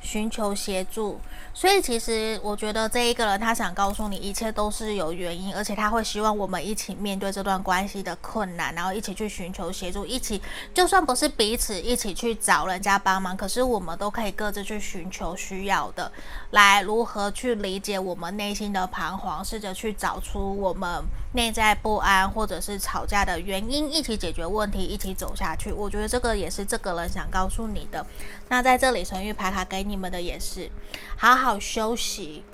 [0.01, 1.21] 寻求协助，
[1.53, 10.41] 所以其实我觉得这一个人他想告诉你，一切都是有原因，而且他会希望我们一起面对这段关系的困难，然后一起去寻求协助，一起
[10.73, 16.11] 就算不是彼此一起去找人家帮忙，可是我们都可以各自去寻求需要的，
[16.51, 21.03] 来如何去理解我们内心的彷徨，试着去找出我们
[21.35, 25.71] 内在不安或者是吵架的原因，一起解决问题，一起走下去。
[25.71, 28.05] 我觉得这个也是这个人想告诉你的。
[28.49, 30.71] 那在这里，神諭牌卡给你们的也是
[31.17, 32.45] 好好休息，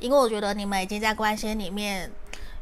[0.00, 2.10] 因为我觉得你们已经在关系里面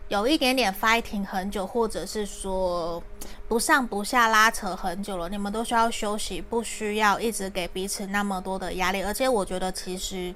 [0.09, 3.03] 有一点点 fighting 很久，或者是说
[3.49, 9.03] 不上不下拉扯很久了，你们都需要休息，不需要一直给彼此那么多的压力。
[9.03, 10.35] 而且我觉得，其实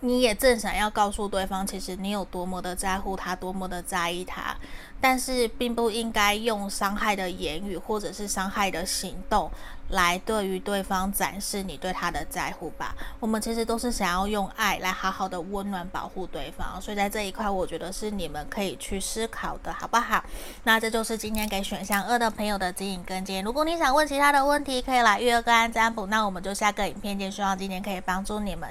[0.00, 4.56] 你也正想要告诉对方，其实你有多么的在乎他，多么的在意他。
[5.04, 9.50] 但是，并不应该用伤害的言语或者是伤害的行动
[9.90, 12.96] 来对于对方展示你对他的在乎吧。
[13.20, 20.24] 我们其实都是想要用爱来好好的温暖保护对方，所以在这一块，我觉得是你们可以去思考的，好不好？
[20.62, 23.40] 那这就是今天给选项二的朋友的指引跟建议。
[23.40, 26.06] 如果你想问其他的问题，可以来预约个案占卜。
[26.06, 28.70] 那我们就下个影片见，希望今天可以帮助你们，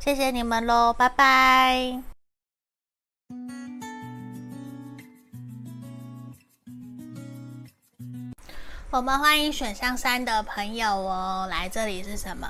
[0.00, 2.02] 谢谢你们喽，拜拜。
[8.94, 12.48] 我们欢迎选项三的朋友哦，来这里是什么？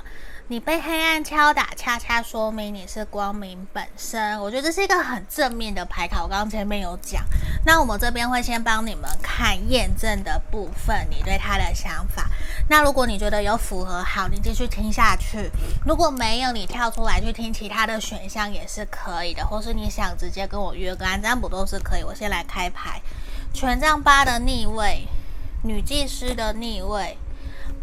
[0.48, 4.38] 你被黑暗敲打，恰恰说明你是光明本身。
[4.42, 6.22] 我觉得这是一个很正面的牌卡。
[6.22, 7.24] 我刚刚前面有讲，
[7.64, 12.28] 那我们这边会先帮你们看验证的部分，你对他的想法。
[12.68, 15.48] 那如果你觉得有符合，好，你继续听下去；
[15.86, 22.02] 如果没有，你跳出来去听其他的选项也是可以的，或是你想直接跟我约个案占卜都是可以。
[22.02, 23.00] 我先来开牌，
[23.54, 25.08] 权杖八的逆位。
[25.64, 27.16] 女祭司的逆位，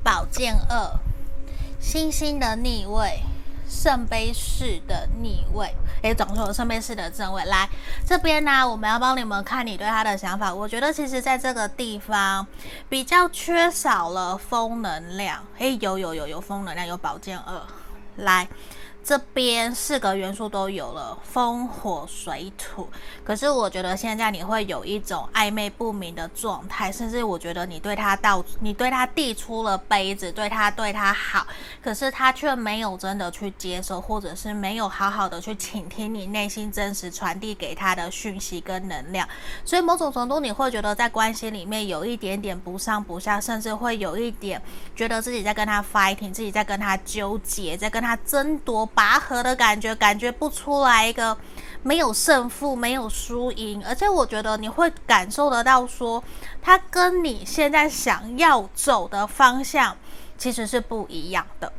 [0.04, 1.00] 宝剑二，
[1.80, 3.24] 星星的逆位，
[3.68, 7.44] 圣杯四的逆位，诶，总共有圣杯四的正位。
[7.46, 7.68] 来
[8.06, 10.54] 这边呢，我们要帮你们看你对他的想法。
[10.54, 12.46] 我觉得其实在这个地方
[12.88, 15.44] 比较缺少了风能量。
[15.58, 17.60] 诶，有有有有风能量，有宝剑二。
[18.18, 18.48] 来。
[19.04, 22.88] 这边四个元素都有了，风、火、水、土。
[23.24, 31.48] 可是我觉得现在你会有一种暧昧不明的状态，甚至我觉得你对他倒，你对他递出了杯子，对他对他好，
[31.82, 39.28] 可是他却没有真的去接受，或者是没有好好的去倾听你内心真实传递给他的讯息跟能量。
[39.66, 44.62] 所以某种程度你会觉得在关系里面有一点点不上不下，甚至会有一点
[44.96, 48.88] 觉得自己在跟他 fighting，自己在跟他纠结，在跟他争夺。
[48.94, 51.38] 拔河的感觉，感觉不出来一个
[51.84, 56.24] 没有胜负、没有输赢，而且我觉得你会感受得到，说
[56.62, 59.98] 他跟你现在想要走的方向
[60.38, 61.72] 其实是不一样的。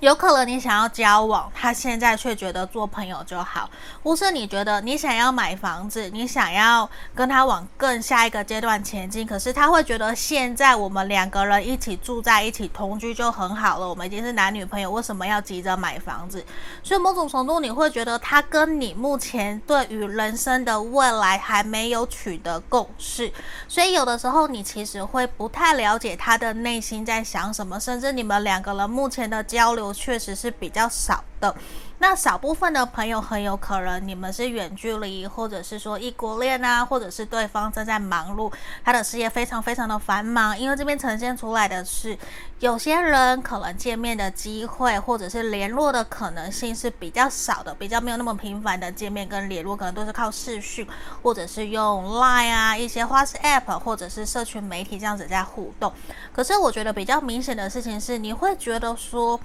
[0.00, 3.66] 有可能你想要交往，他现在却觉得做朋友就好；
[4.02, 16.44] 或是你觉得你想要买房子，你想要跟他往更下一个阶段前进，可是他会觉得现在我们两个人一起住在一起同居就很好了，我们已经是男女朋友，为什么要急着买房子？
[16.82, 23.32] 所以某种程度你会觉得他跟你目前对于人生的未来还没有取得共识，
[23.66, 29.85] 所以有的时候你其实会不太了解他的内心在想什么，甚至你们两个人目前的交流。
[29.92, 31.54] 确实是比较少的，
[31.98, 38.52] 那少部分的朋友很有可能你们是远距离，或者是说异国恋啊，或者是对方正在忙碌，
[38.84, 40.58] 他的事业非常非常的繁忙。
[40.58, 42.16] 因为这边呈现出来的是，
[42.60, 50.86] 有些人可能见面的机会，或者是联络的可能性是比较少的，比较没有那么频繁的见面跟联络，可能都是靠视讯，
[51.22, 55.92] 或者是用 Line 啊，一些花式 App，或者是社群媒体这样子在互动。
[56.32, 59.40] 可是我觉得比较明显的事情是，你会觉得说。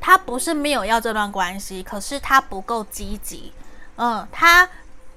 [0.00, 3.52] 他不是没有要这段关系，可是他不够积极，
[3.96, 4.68] 嗯，他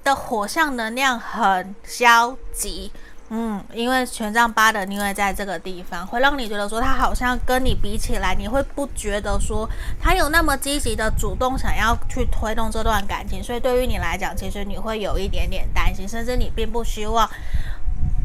[0.04, 2.92] 的火象能量很消极，
[3.30, 9.70] 嗯，因为权杖八的逆位在这个地方，会让你觉得说他好像跟你比起来，你会不觉得说
[10.02, 17.30] 他有那么积极的主动想要去推动这段感情，所以对于你来讲，其实你会有一点点担心，甚至你并不希望。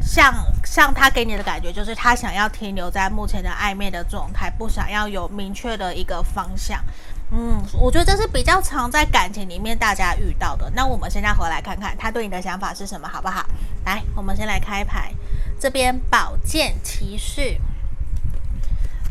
[0.01, 0.33] 像
[0.63, 6.83] 像他给你的感觉，就是他想要停留在目前的暧昧的状态，不想要有明确的一个方向。
[7.31, 10.71] 嗯，我觉得这是比较常在感情里面大家遇到的。
[10.73, 13.45] 那我们现在回来看看他对你的想法是什么，好不好？
[13.83, 15.11] 来，我们先来开牌，
[15.59, 17.59] 这边宝剑骑士、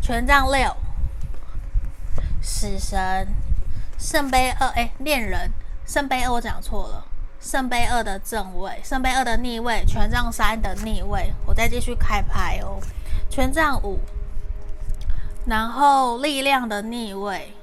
[0.00, 0.74] 权杖六、
[2.40, 3.28] 死神、
[3.98, 5.50] 圣杯二，哎，恋人，
[5.86, 7.05] 圣杯二我讲错了。
[7.46, 12.80] 圣杯二的正位，圣杯二的逆位，权杖三的逆位，我再继续开牌哦。
[13.30, 14.00] 权杖五，
[15.46, 17.54] 然后力量的逆位，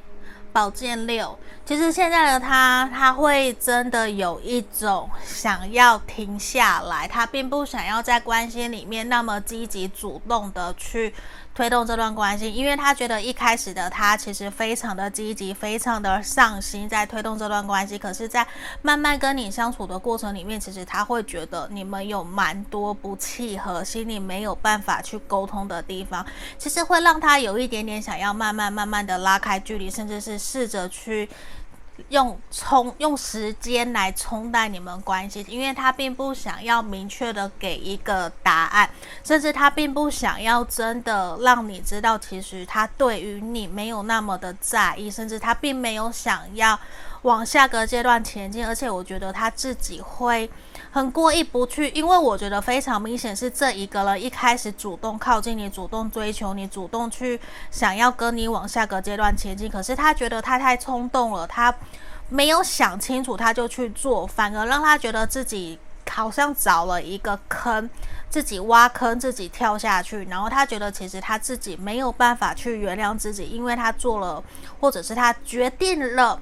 [0.53, 1.37] 宝剑六。
[1.65, 11.13] 其实现在的他，他会真的有一种想要停下来，他并不想要在关系里面那么积极主动的去。
[11.55, 17.95] 推动这段关系，因为他觉得一开始的他其实非常的积极，非常的上心在推动这段关系。
[17.95, 18.45] 可是，在
[18.81, 26.25] 慢慢跟你相处的过程里面，其实他会觉得你们有蛮多不契合，心里没有办法去沟通的地方，
[26.57, 31.29] 其实会让他有一点点想要慢慢慢慢的拉开距离，甚至是试着去
[32.09, 38.89] 用冲用时间来冲淡你们关系，因为他并不想要明确的给一个答案，
[39.23, 46.79] 甚至他并不想要真的让你知道，其实他对于你没有那么的在意，甚至他并没有想要
[47.21, 50.49] 往下个阶段前进，而且我觉得他自己会
[50.93, 57.39] 很过意不去，因为我觉得非常明显是这一个人一开始主动靠近你，主动追求你，主动去
[57.71, 61.73] 想要跟你往下个阶段前进，可是他觉得他太冲动了，他
[62.29, 67.89] 没有想清楚他就去做，反而让他觉得自己好像找了一个坑，
[68.29, 74.43] 自己挖坑自己跳下去，然后他觉得其实他自己没有办法去原谅自己，因为他做了，
[74.79, 76.39] 或者是他决定了。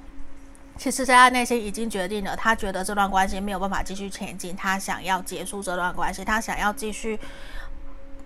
[0.82, 7.16] 其实，在他内心已经决定了，他觉得这段关系没有办法继续前进，他想要结束这段关系，他想要继续。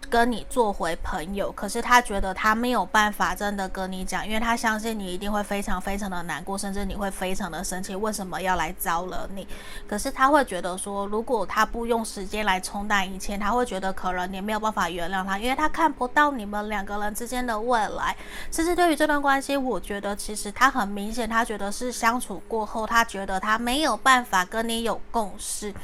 [0.09, 9.46] 跟你做回朋友，可是他觉得他没有办法真的跟你讲，因为他相信你一定会非常非常的难过，甚至你会非常的生气，为什么要来招惹你？
[9.88, 18.16] 可是他会觉得说，如果他不用时间来冲淡一切，他会觉得可能你没有办法原谅他，因为他看不到你们两个人之间的未来。
[18.50, 25.74] 甚至对于这段关系，我觉得其实他很明显，他觉得是相处过后，他觉得他没有办法跟你有共识。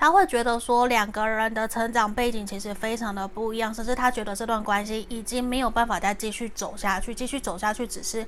[0.00, 8.26] 他会觉得说，两个人的成长背景其实非常的不一样，甚至他觉得这段关系已经没有办法再继续走下去，继续走下去只是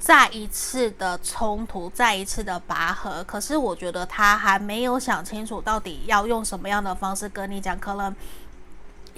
[0.00, 3.22] 再一次的冲突，再一次的拔河。
[3.22, 8.12] 可是我觉得他还没有想清楚，到底要用什么样的方式跟你讲，可能。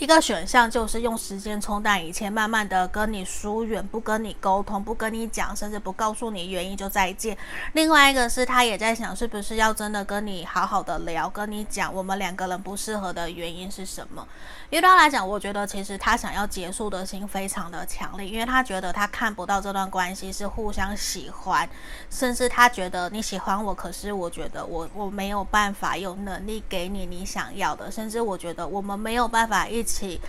[0.01, 7.37] 一个选项就是用时间冲淡一切，慢慢的跟你疏远，不跟你沟通，不跟你讲，甚至不告诉你原因就再见。
[7.75, 14.27] 另外一个是他也在想，是不是要真的跟你好好的聊，跟你讲我们两个人不适合的原因是什么？
[14.71, 21.69] 因为对他来讲，我觉得其实他想要结束的心非常的强烈，因为他觉得他看不到这段关系是互相喜欢，
[22.09, 30.21] 甚至他觉得你喜欢我，可是我觉得我我没有办法有能力给你你想要的，甚至我觉得我们没有办法一起。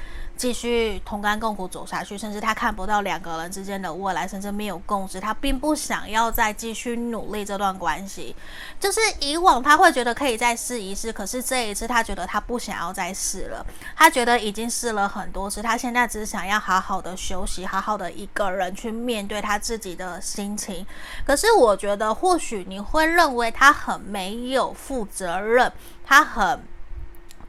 [0.41, 5.19] 继续同甘共苦走下去，甚至他看不到两个人之间的未来，甚至没有共识。
[5.19, 8.35] 他并不想要再继续努力这段关系。
[8.79, 13.63] 就是以往他会觉得可以再试一试，可是这一次他觉得他不想要再试了。
[13.95, 20.83] 他觉得已经试了很多次，他现在只想要好好的休息，好好的一个人去面对他自己的心情。
[21.23, 25.71] 可是我觉得，或许你会认为他很没有负责任，
[26.03, 26.59] 他很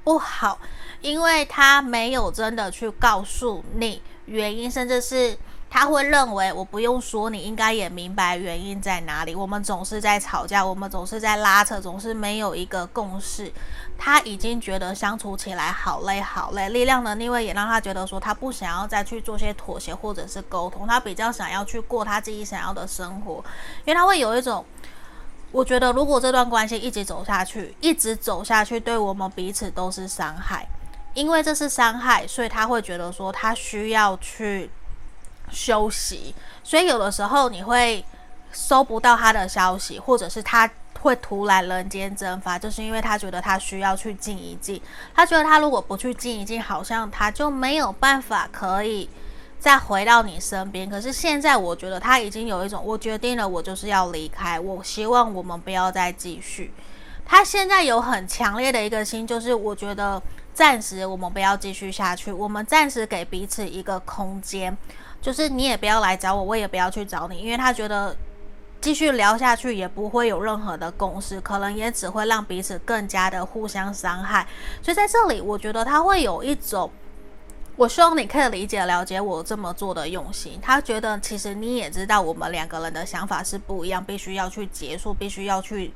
[0.04, 0.58] 不好。
[1.00, 5.36] 因为他没有真的去告诉你原因，甚至是
[5.68, 9.34] 他会认为我不用说，你应该也明白原因在哪里。
[9.34, 13.52] 我们总是在吵架，我们总是在拉扯，总是没有一个共识。
[13.98, 23.44] 他已经觉得相处起来好累好累，力量的逆位也让他觉得说他不想要再去做些妥协或者是沟通，他比较想要去过他自己想要的生活，
[23.84, 24.64] 因为他会有一种，
[25.52, 30.66] 我觉得如果这段关系一直走下去，一直走下去，对我们彼此都是伤害。
[31.14, 34.70] 因为这是伤害，所以他会觉得说他需要去
[35.50, 36.34] 休息，
[36.64, 38.02] 所以有的时候你会
[38.50, 40.68] 收不到他的消息，或者是他
[41.00, 44.80] 会突然人间蒸发，就是因为他觉得他需要去静一静，
[45.14, 49.10] 他觉得他如果不去静一静，好像他就没有办法可以
[49.62, 50.90] 再回到你身边。
[50.90, 56.74] 可是现在我觉得他已经有一种，我决定了，我就是要离开，我希望我们不要再继续。
[57.24, 60.20] 他现在有很强烈的一个心，就是我觉得。
[60.54, 64.76] 暂时我们不要继续下去，我们暂时给彼此一个空间，
[65.18, 68.14] 就是你也不要来找我，我也不要去找你，因为他觉得
[68.78, 74.46] 继续聊下去也不会有任何的共识，可能也只会让彼此更加的互相伤害。
[74.82, 76.90] 所以在这里，我觉得他会有一种，
[77.76, 80.58] 我希望你可以理解了解我这么做的用心。
[80.62, 85.92] 他觉得其实你也知道我们两个人的想法是不一样，必须要去结束，必须要去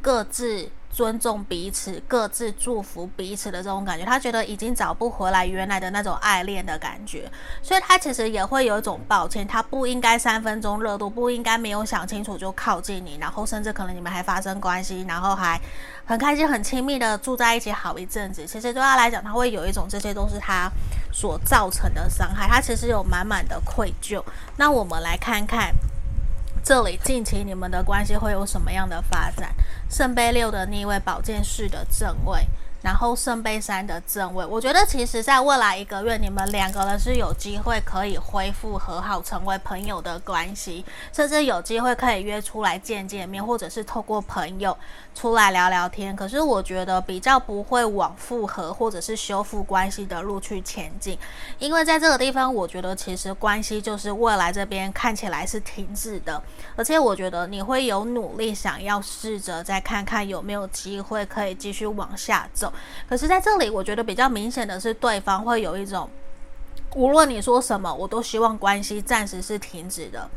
[0.00, 0.68] 各自。
[0.96, 7.30] 尊重彼此，各自祝福彼此的这种感觉，他觉得已经找不回来原来的那种爱恋的感觉，
[7.62, 15.60] 所以他其实也会有一种抱歉，他不应该三分钟热度，不应该没有想清楚就靠近你，然后甚至可能你们还发生关系，然后还
[16.06, 18.46] 很开心、很亲密的住在一起好一阵子。
[18.46, 20.72] 其实对他来讲，他会有一种这些都是他
[21.12, 24.24] 所造成的伤害，他其实有满满的愧疚。
[24.56, 25.74] 那我们来看看。
[26.66, 29.54] 这里近期你们的关系会有什么样的发展？
[29.88, 32.44] 圣杯六的逆位，宝剑四的正位，
[32.82, 44.76] 然后圣杯三的正位，我觉得其实在未来一个月，你们两个人是有机会可以恢复和好，成为朋友的关系，甚至有机会可以约出来见见面，或者是透过朋友
[45.16, 46.14] 出来聊聊天。
[46.14, 51.18] 可是我觉得比较不会往复合或者是修复关系的路去前进，
[51.58, 56.40] 因为在这个地方，我觉得其实关系就是未来这边看起来是停滞的，
[56.76, 62.70] 而且我觉得你会有努力想要试着再看看有没有机会可以继续往下走。
[63.08, 66.10] 可是在这里，我觉得比较明显的是，对方会有一种，
[66.94, 70.28] 无论你说什么，我都希望关系暂时是停止的，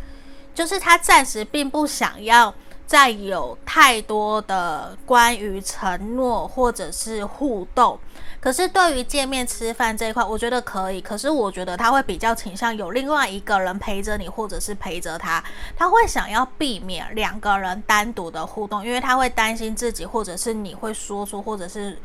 [0.56, 2.54] 就是他暂时并不想要
[2.90, 8.00] 再有太多的关于承诺或者是互动。
[8.40, 11.00] 可是对于见面吃饭这一块，我觉得可以。
[11.00, 15.44] 可是我觉得他会比较倾向有另外一个人陪着你，或者是陪着他。
[15.78, 21.96] 他会想要避免两个人单独的互动，因为他会担心自己或者是你会说出或者是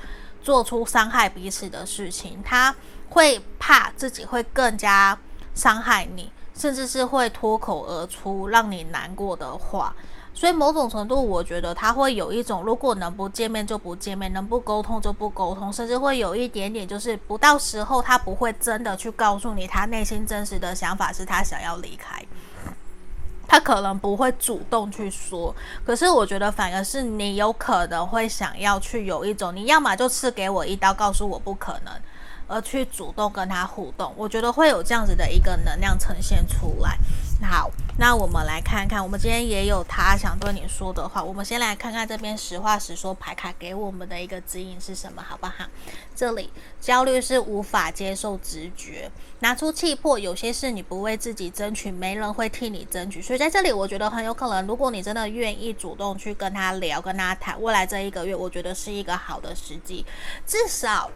[0.42, 2.42] 做出伤害彼此的事情。
[2.44, 2.74] 他
[3.08, 5.18] 会怕自己会更加
[5.54, 9.96] 伤害你，甚至是会脱口而出让你难过的话。
[10.36, 22.20] 所以某种程度，我觉得他会有一种，如果能不见面就不见面，能不沟通就不沟通，甚至会有一点点，就是不到时候他不会真的去告诉你他内心真实的想法，是他想要离开，
[23.46, 25.54] 他可能不会主动去说。
[25.86, 31.92] 可是我觉得反而是你有可能会想要去有一种，你要么就刺给我一刀，告诉我不可能。
[32.46, 36.98] 而去主动跟他互动，我觉得会有这样子的一个能量呈现出来。
[37.42, 41.22] 好，那我们来看看，我们今天也有他想对你说的话。
[41.22, 45.66] 我们先来看看这边实话实说牌卡给我们的一个指引是什么，好不好？
[46.14, 46.48] 这里
[46.80, 50.18] 焦虑是无法接受直觉，拿出气魄。
[50.18, 53.20] 有些事你不为自己争取，没人会替你争取。
[53.20, 60.06] 所以在这里，我觉得很有可能，如果你真的愿意主动去跟他聊、跟他谈，未来这一个月，我觉得是一个好的时机，
[60.46, 61.10] 至少。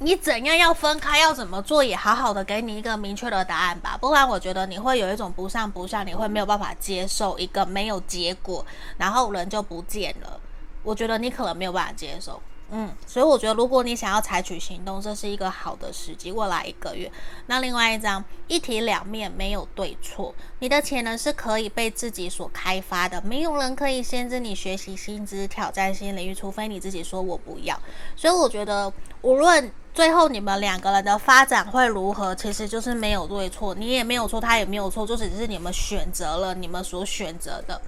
[0.00, 8.64] 你怎样要分开，要怎么做，也好好的给你一个明确的答案吧，不然我觉得你会有一种不上不下，你会没有办法接受一个没有结果，
[8.96, 10.40] 然后人就不见了。
[10.84, 12.40] 我觉得你可能没有办法接受。
[12.70, 16.30] 嗯，所以我觉得，如果你想要采取行动，这是一个好的时机。
[16.30, 17.10] 未来一个月，
[17.46, 20.34] 那另外一张一体两面，没有对错。
[20.58, 27.74] 你的潜能是可以被自己所开发的，没有人可以限制你学习新知、挑战新领域，除非你自己说我不要。
[28.14, 28.92] 所以我觉得，
[29.22, 37.82] 无论最后你们两个人的发展会如何，其实就是没有对错，你也没有错，他也没有错，就只是你们选择了你们所选择的。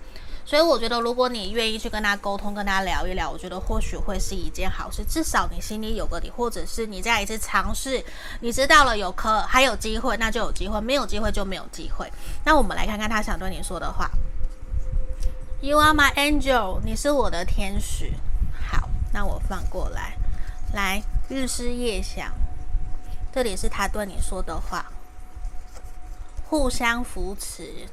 [0.44, 5.04] 所以我觉得，如果你愿意去跟他沟通，跟他聊一聊，我觉得或许会是一件好事。
[5.08, 8.04] 至少你心里有个底，或者是你再一次尝试，
[8.40, 12.10] 你知道了有可还有机会，那就有机会；没有机会就没有机会。
[12.44, 14.10] 那我们来看看他想对你说的话。
[15.60, 18.10] You are my angel，你是我的天使。
[18.68, 20.16] 好，那我放过来，
[20.72, 22.32] 来日思夜想，
[23.32, 24.86] 这里是他对你说的话，
[26.48, 27.88] 互相扶持。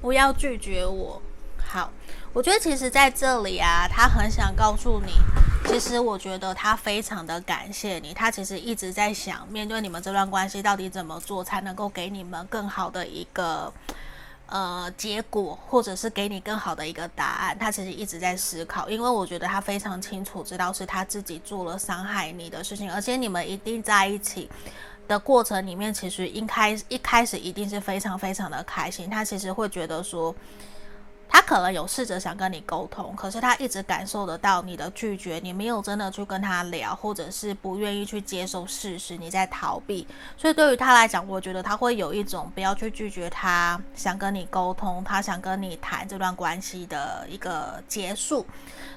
[0.00, 1.22] 不要拒绝我。
[1.64, 1.92] 好，
[2.32, 5.12] 我觉得其实在这里啊，他很想告诉你，
[5.66, 8.12] 其实我觉得他非常的感谢你。
[8.12, 13.72] 他其实一直在想，面对你们这段关系，到底怎么做才能够给你们更好的一个
[14.48, 17.58] 呃结果，或者是给你更好的一个答案。
[17.58, 24.48] 他其实一直在思考，因为我觉得他非常清楚知道是他自己做了伤害你的事情，而且你们一定在一起
[25.06, 29.08] 的过程里面，其实一开一开始一定是非常非常的开心。
[29.08, 30.34] 他其实会觉得说，
[31.28, 40.06] 他可能有试着想跟你沟通，可是他一直感受得到你的拒绝，你没有真的去跟他聊，或者是不愿意去接受事实，你在逃避。
[40.36, 48.46] 所以对于他来讲，我觉得他会有一种不要去拒绝他，想跟你沟通，他想跟你谈这段关系的一个结束。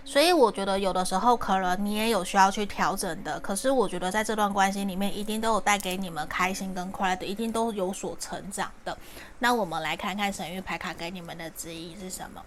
[0.04, 8.98] 所以我觉得有的时候可能你也有需要去调整的，可是我觉得在这段关系里面一定都有带给你们开心跟快乐的，一定都有所成长的。
[9.40, 12.21] 那我们来看看神域牌卡给你们的指引是什么？
[12.22, 12.46] 什么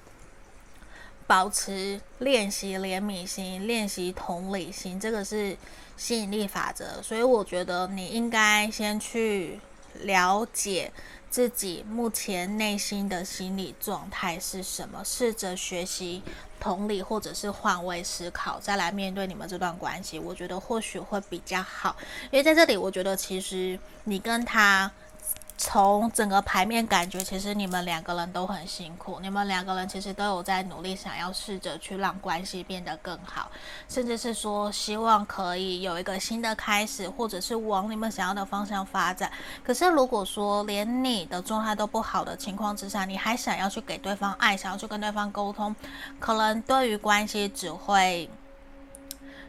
[1.26, 5.56] 保持练习怜悯心，练习同理心，这个是
[5.96, 7.02] 吸引力法则。
[7.02, 9.58] 所以我觉得你应该先去
[10.02, 10.92] 了解。
[11.30, 15.02] 自己目前内心的心理状态是什么？
[15.04, 16.22] 试着学习
[16.60, 21.96] 同理，或者是换位思考，再来面对你们这段关系，我觉得或许会比较好。
[22.30, 24.88] 因为在这里，我觉得其实你跟他。
[25.56, 33.50] 从整个牌面感觉，其实你们两个人都很辛苦，你们两个人其实都有在努力，想要试着去让关系变得更好，
[33.88, 39.30] 甚至是说希望可以有一个新的开始，或者是往你们想要的方向发展。
[39.62, 45.74] 可是如果说连你的状态都不好的情况之下，你还想要去给对方爱，想要去跟对方沟通，
[46.18, 48.28] 可能对于关系只会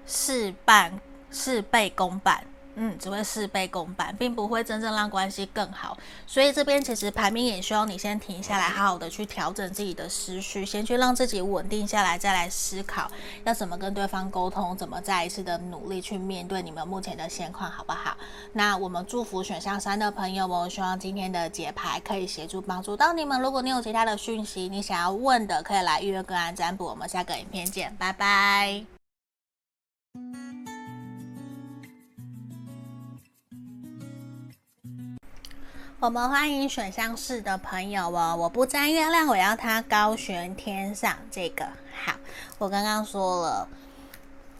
[0.06, 0.99] 事半
[1.32, 2.45] 事倍功半。
[2.76, 5.98] 嗯，只会事倍功半，并不会真正让关系更好。
[6.28, 13.10] 所以这边其实排名也需要你先停下来，好好的去调整自己的思绪，先去让自己稳定下来，再来思考
[13.44, 18.16] 要怎么跟对方沟通，怎么再一次的努力去面对你们目前的现况，好不好？
[18.54, 23.42] 那我们祝福选项三的朋友们，希望今天的解牌可以协助帮助到你们。
[23.42, 26.86] 如果你有其他的讯息，你想要问的，可以来预约个案占卜。
[26.86, 28.86] 我们下个影片见，拜拜。
[36.06, 38.36] 我们欢迎选项四的朋友哦！
[38.36, 41.18] 我不摘月亮，我要它高悬天上。
[41.32, 41.66] 这个
[42.06, 42.14] 好，
[42.60, 43.68] 我刚刚说了，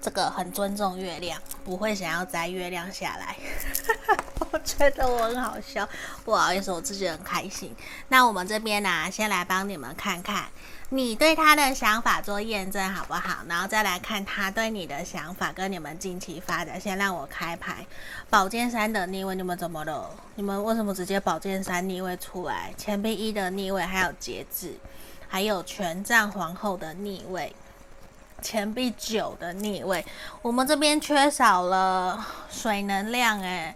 [0.02, 3.36] 这个很尊重月亮，不会想要摘月亮下来。
[4.52, 5.88] 我觉得我很好笑，
[6.24, 7.76] 不好意思，我自己很开心。
[8.08, 10.46] 那我们这边呢、先来帮你们看看。
[10.90, 13.40] 你对他的想法做验证好不好？
[13.50, 16.80] 然后再来看他对你的想法跟你们近期发展。
[16.80, 17.86] 先让我开牌，
[18.30, 20.12] 宝剑三的逆位，你们怎么了？
[20.36, 22.72] 你们为什么直接宝剑三逆位出来？
[22.78, 24.78] 钱币一的逆位，还有节制，
[25.28, 27.56] 还有权杖皇后的逆位，
[28.44, 30.06] 钱币九的逆位。
[30.44, 33.76] 我们这边缺少了水能量，诶。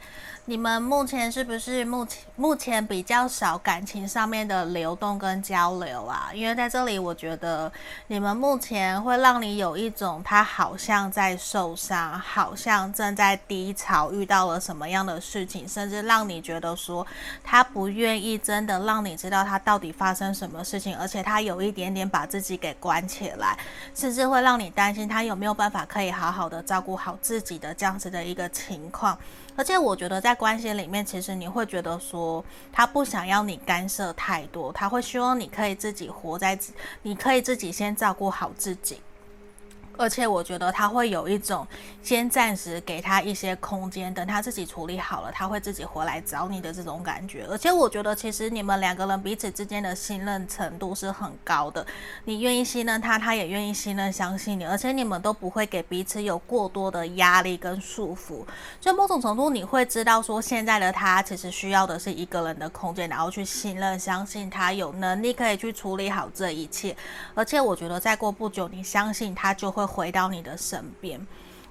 [0.50, 6.32] 你们目前是不是目前目前比较少感情上面的流动跟交流啊？
[6.34, 7.72] 因为在这里，我觉得
[8.08, 17.06] 你们目前会让你有一种他好像在受伤，好像正在低潮，遇到了什么样的事情，甚至让你觉得说
[17.43, 23.56] 他不愿意真的让你知道他到底发生什么事情，而且他有一点点把自己给关起来，
[23.93, 29.16] 甚至会让你担心他有没有办法可以好好的照顾好自己的这样子的一个情况。
[29.60, 32.41] 而且我觉得在关系里面，其实你会觉得说，
[32.72, 36.57] 他不想要你干涉太多，他会希望你可以自己活在，
[37.01, 39.01] 你可以自己先照顾好自己。
[40.00, 41.68] 而且我觉得他会有一种
[42.02, 47.45] 先暂时给他一些空间，等他自己处理好了，他会自己回来找你的这种感觉。
[47.50, 51.86] 而且我觉得其实你们两个人彼此之间的信任程度是很高的，
[52.24, 58.45] 你愿意信任他，他也愿意信任相信你，而且你们都不会给彼此有过多的压力跟束缚。
[58.80, 66.95] 所以某种程度你会知道说，现在的他其实需要的是一个人的空间，然后去信任相信他有能力可以去处理好这一切。
[67.36, 69.89] 而且我觉得再过不久，你相信他就会。
[69.90, 71.20] 回到你的身边。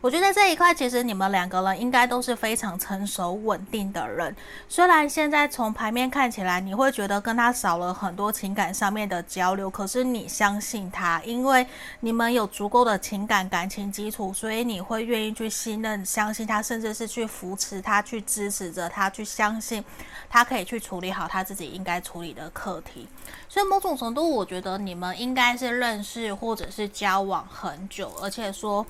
[0.01, 4.34] 我觉得这一块其实你们两个人应该都是非常成熟稳定的人。
[4.68, 11.66] 虽然现在从牌面看起来，你会觉得跟他少了很多情感上面的交流，可是你相信他，因为
[11.99, 19.84] 你们有足够的情感感情基础，所以你会愿意去信任、相信他，甚至是去扶持他、去支持着他，去相信
[20.30, 23.09] 他可以去处理好他自己应该处理的课题。
[23.49, 28.86] 所以某种程度，我觉得你们应该是认识或者是交往很久，而且说。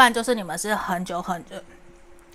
[0.00, 1.56] 不然就是你们是很久很久。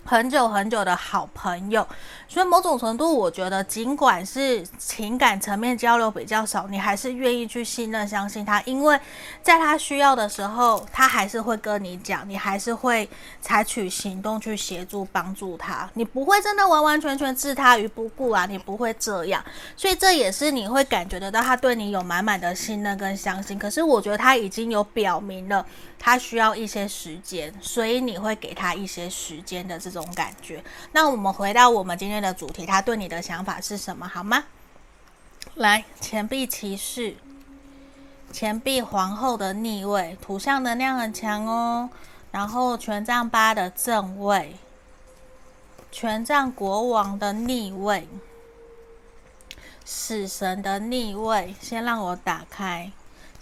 [0.08, 1.86] 很久很久的好朋友，
[2.28, 9.00] 所以某种程度，我觉得尽管是情感层面交流比较少，你还是愿意去信任、相信他，因为
[9.42, 13.10] 在他需要的时候，他还是会跟你讲，你还是会
[13.42, 19.44] 采取行动去协助帮助他，你不会真的完完全全置他于不顾啊，你不会这样，
[19.76, 23.58] 所以这也是你会感觉得到他对你有满满的信任跟相信。
[23.58, 25.66] 可是我觉得他已经有表明了，
[25.98, 30.02] 他需要一些时间，所以你会给他一些时间的这种。
[30.02, 30.62] 这种感觉。
[30.92, 34.06] 那我们回到我们今天的主题，他对你的想法是什么？
[34.06, 34.44] 好吗？
[35.54, 37.16] 来，钱币骑士，
[38.30, 41.90] 钱币皇后的逆位，图像能量很强哦。
[42.32, 44.58] 然后权杖八的正位，
[45.94, 48.06] 权杖国王的逆位，
[49.86, 51.56] 死神的逆位。
[51.62, 52.92] 先让我打开。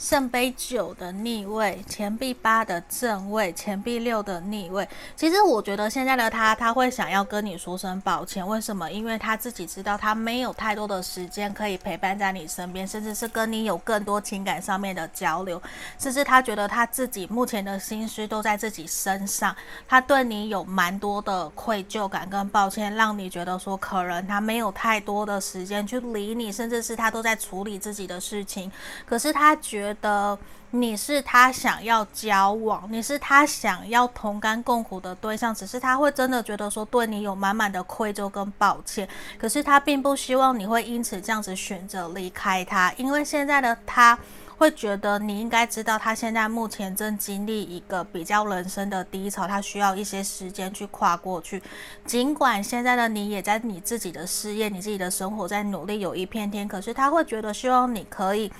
[0.03, 4.85] 圣杯九的逆位，钱币八的正位，钱币六的逆位。
[5.15, 8.45] 其实我觉得现在的他，他会想要跟你说声抱歉。
[8.45, 8.91] 为什么？
[8.91, 15.61] 因为他自己知道他没有太多的时间可以陪伴在你身边，甚至是跟你有更多情感上面的交流。
[15.97, 19.55] 甚至他觉得他自己目前的心思都在自己身上，
[19.87, 28.69] 他对你有蛮多的愧疚感跟抱歉，让你觉得说可能他没有太多的时间去理你，甚至是他都在处理自己的事情。
[29.05, 29.92] 可是他觉。
[30.01, 30.37] 的
[30.71, 44.17] 你是他想要交往，你是他想要同甘共苦的对象，只是他会真的觉得说对你有满满的愧疚跟抱歉，可是他并不希望你会因此这样子选择离开他，因为现在的他
[44.57, 51.61] 会觉得你应该知道，他现在目前正经历一个比较人生的低潮，他需要一些时间去跨过去。
[52.05, 58.51] 尽管现在的你也在你自己的事业、你自己的生活在努力有一片天，可是他会觉得希望你可以。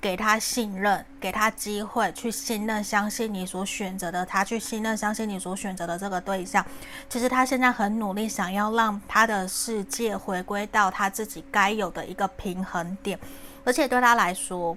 [0.00, 6.64] 给他信任，给他机会去信任、相信你所选择的他，去信任、相信你所选择的这个对象。
[7.08, 13.18] 其实他现在很努力，想要让他的世界回归到他自己该有的一个平衡点，
[13.64, 14.76] 而且对他来说，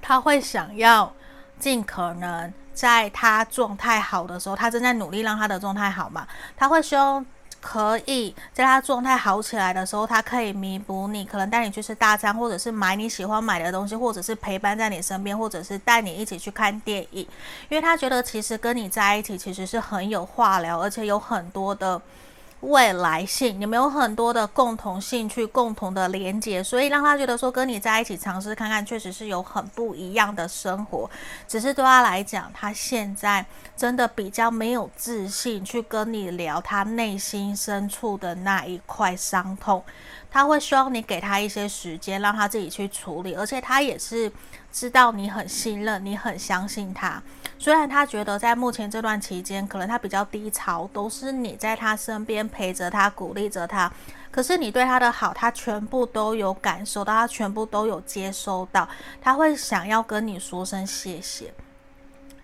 [0.00, 1.12] 他会想要
[1.58, 6.26] 尽可能在他状态好的时候，他正在努力让他的状态好嘛，
[6.56, 7.24] 他会希望。
[7.60, 17.26] 可以在他状态好起来的时候，他可以弥补你，可能带你去吃大餐，或者是买你喜欢买的东西，或者是陪伴在你身边，或者是带你一起去看电影，
[17.68, 22.00] 因为他觉得其实跟你在一起其实是很有话聊，而且有很多的。
[22.60, 31.08] 未来性，你们有很多的共同兴趣、共同的连接，所以让他觉得说跟你在一起尝试看看，确实是有很不一样的生活。
[31.48, 33.44] 只是对他来讲，他现在
[33.74, 39.82] 真的比较没有自信去跟你聊他内心深处的那一块伤痛。
[40.30, 44.30] 他会希望你给他一些时间，让他自己去处理，而且他也是
[44.70, 47.22] 知道你很信任，你很相信他。
[47.62, 53.92] 虽然他觉得在目前这段期间，可能他比较低潮，都是你在他身边陪着他、鼓励着他。
[54.30, 58.88] 可是你对他的好，他全部都有感受到，他全部都有接收到。
[59.20, 61.52] 他会想要跟你说声谢谢。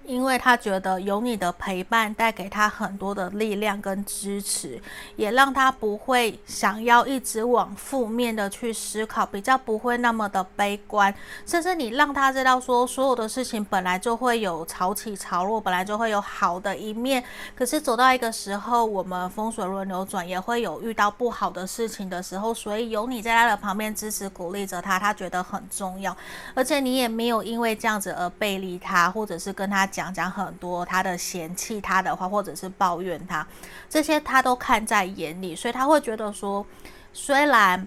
[0.06, 4.80] 因为他觉得有你的陪伴，带给他很多的力量跟支持，
[5.16, 11.12] 也让他不会想要一直往负面的去思考，比较不会那么的悲观。
[11.44, 17.24] 甚至你让他知道说，所有的事情本来就会有潮起潮落，本来就会有好的一面。
[17.56, 22.54] 可是走到一个时候，我们风水轮流转，也会有遇到不好的事情的时候。
[22.54, 26.16] 所以有你在他的旁边支持鼓励着他，他觉得很重要。
[26.54, 29.84] 而且你也没有因为这样子而背离他，或者是跟他。
[29.96, 33.46] 讲讲很多他的嫌弃他的话，或者是抱怨他，
[33.88, 36.66] 这些他都看在眼里，所以他会觉得说，
[37.14, 37.86] 虽然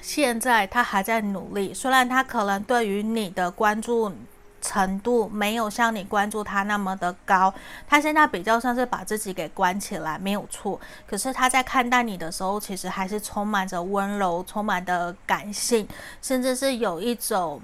[0.00, 4.12] 现在他还在努力，虽然他可能对于你的关注
[4.60, 7.54] 程度没有像你关注他那么的高，
[7.86, 10.80] 他现在比较像是把自己给关起来，没有错。
[11.06, 15.86] 可是他在看待你的时候，其实还是充满着温柔，充满的感性，
[16.20, 17.62] 甚至是有一种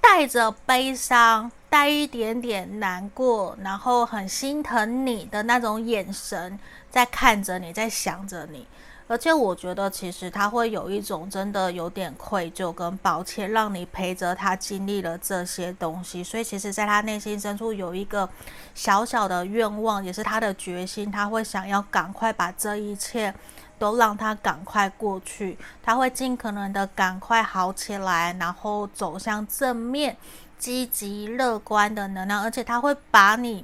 [0.00, 1.52] 带着悲伤。
[1.74, 6.56] 带一点点难过，然后很心疼你的那种眼神，
[6.88, 8.64] 在看着你，在想着你。
[9.08, 16.22] 而且我觉得，其实他会有一种真的有点愧疚跟抱歉，让你陪着他经历了这些东西。
[16.22, 18.30] 所以，其实，在他内心深处有一个
[18.76, 21.10] 小小的愿望，也是他的决心。
[21.10, 23.34] 他会想要赶快把这一切
[23.80, 30.16] 都让他赶快过去，他会尽可能的赶快好起来，然后走向正面。
[30.64, 33.62] 积极乐观的能量，而且他会把你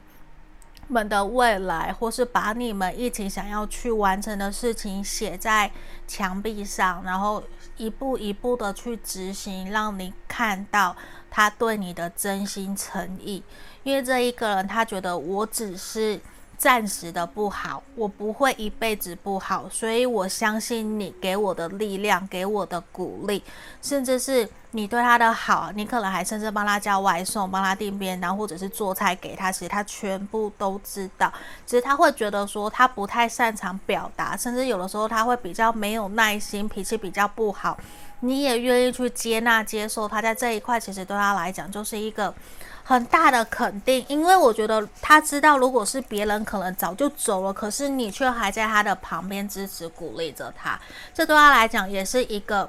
[0.87, 5.71] 们的未来，或是把你们一起想要去完成的事情写在
[6.07, 7.43] 墙壁上，然后
[7.79, 10.95] 一步一步的去执行，让你看到
[11.31, 13.43] 他对你的真心诚意。
[13.83, 16.21] 因为这一个人，他觉得我只是。
[16.61, 23.43] 暂时的不好，我不会一辈子不好，所以我相信你给我的力量，给我的鼓励，
[23.81, 31.33] 甚至是你对他的好，你可能还甚至帮他叫外送，帮他订便当，或者是做菜给他，其实他全部都知道。
[31.65, 37.79] 其实他会觉得说他不太擅长表达，甚至有的时候他会比较没有耐心，脾气比较不好。
[38.21, 42.35] 你也愿意去接纳、接受他在这一块，其实对他来讲就是一个。
[42.91, 50.77] 很大的肯定，因为我觉得他知道，如果是别人，可能早就走了，可是你却还在他的旁边支持鼓励着他，
[51.15, 52.69] 这对他来讲也是一个。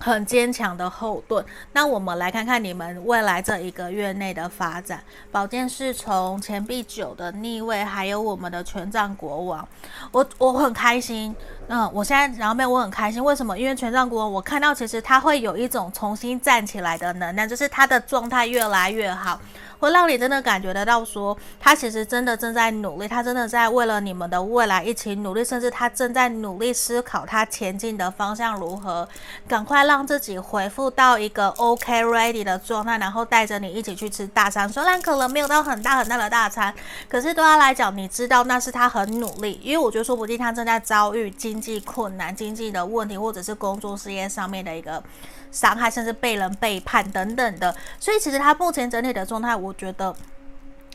[0.00, 1.44] 很坚强的后盾。
[1.72, 5.02] 那我们来看看你们未来这一个月内的发展。
[5.32, 9.68] 宝剑侍从钱币九的逆位，还有我们的权杖国王。
[10.12, 11.34] 我我很开心。
[11.68, 13.22] 嗯，我现在然后面我很开心。
[13.22, 13.56] 为什么？
[13.58, 19.38] 因为权杖国王，我看到其实他会有一种重新站起来的能量，就是他的状态越来越好。
[19.80, 29.08] 会让你真的感觉得到说，他其实真的正在努力，他真的在为了你们的未来一起努力，甚至他正在努力思考他前进的方向如何，
[29.46, 34.68] 赶快让自己恢复到一个 OK ready 的状态，然后带着你一起去吃大餐。
[34.68, 36.74] 虽然可能没有到很大很大的大餐，
[37.08, 45.02] 可是对他来讲，你知道那是他很努力，因为我觉得说不定他正在遭遇今经济困难、经济的问题，或者是工作事业上面的一个。
[45.50, 50.14] 伤害，甚至被人背叛等等的，所以其实他目前整体的状态，我觉得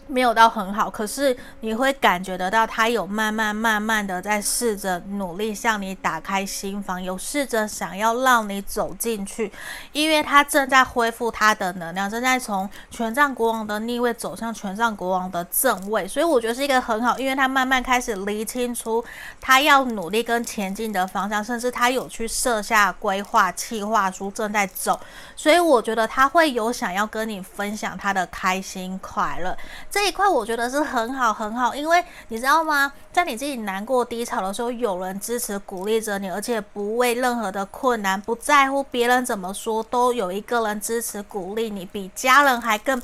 [0.08, 9.52] 没有到很好，可是你会感觉得到他有慢慢慢慢的在试着努力向你打开心房，有试着想要让你走进去，
[9.92, 19.04] 因为他正在恢复他的能量，正在从权杖国王的逆位走向权杖国王的正位，所以我觉得是一个很好，因为他慢慢开始厘清出
[19.40, 25.00] 他要努力跟前进的方向，甚至他有去设下规划、计划书正在走，
[25.36, 29.58] 所以我觉得他会有想要跟你分享他的开心快乐。
[29.94, 32.92] 这一块我觉得是很好很好，因为你知道吗？
[33.12, 43.00] 在你自己难过低潮的时候，有人支持鼓励着你，而且不为任何的困难，不在乎别人怎么说，都有一个人支持鼓励你，比家人还更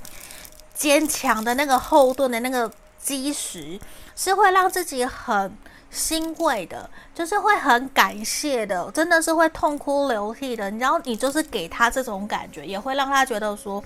[0.74, 3.80] 坚强的那个后盾的那个基石，
[4.16, 5.56] 是会让自己很
[5.92, 10.72] 欣慰的，就是会很感谢的，真的是会痛哭流涕的。
[10.72, 13.84] 你知道，你就是给他这种感觉，也会让他觉得说。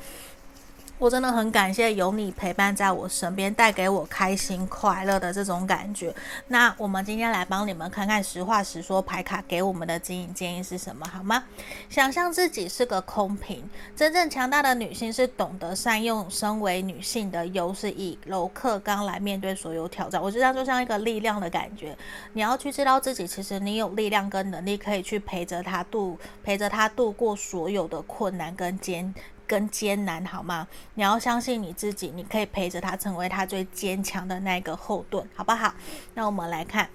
[0.99, 6.15] 我真的很感谢有你陪伴在我身边，带给我开心快乐的这种感觉。
[6.47, 11.43] 那我们今天来帮你们看看实话实说牌卡给我们的经营建议是什么，好吗？
[11.89, 20.21] 想象自己是个空瓶，真正强大的女性是懂得善用身为女性的优势，以柔克刚来面对所有挑战。
[20.21, 21.97] 我觉得就像一个力量的感觉，
[22.31, 29.13] 你要去知道自己其实你有力量跟能力，可以去陪着她度，陪着她度过所有的困难跟艰。
[29.53, 30.67] 跟艰难好吗？
[30.95, 35.71] 你要相信你自己，你可以陪着他成为他最坚强的那个后盾，好不好？
[36.15, 36.89] 那我们来看，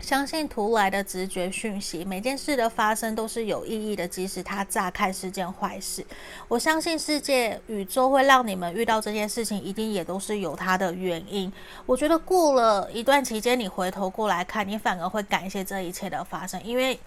[0.00, 6.02] 相信突来的直觉讯息，每件事的发生都是有意义的，即使它乍看是件坏事。
[6.48, 11.52] 我相信世界宇宙会让你们遇到这件事情，一定也都是有它的原因。
[11.84, 16.98] 我觉得过了一段期间，你回头过来看，你反而会感谢这一切的发生，因为。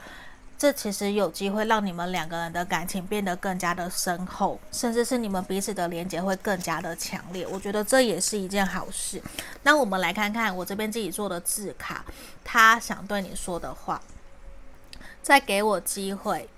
[0.60, 7.47] 这其实有机会让你们两个人的感情变得更加的深厚，甚至是你们彼此的连接会更加的强烈。
[7.47, 9.22] 我觉得这也是一件好事。
[9.64, 12.03] 那我们来看看我这边自己做的字卡，
[12.43, 14.01] 他想对你说的话。
[15.24, 16.49] 再给我机会，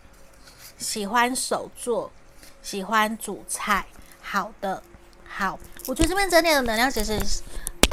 [0.79, 2.11] 喜欢手作，
[2.63, 3.85] 喜欢煮菜。
[4.19, 4.81] 好的，
[5.27, 7.19] 好，我觉得这边整体的能量其实。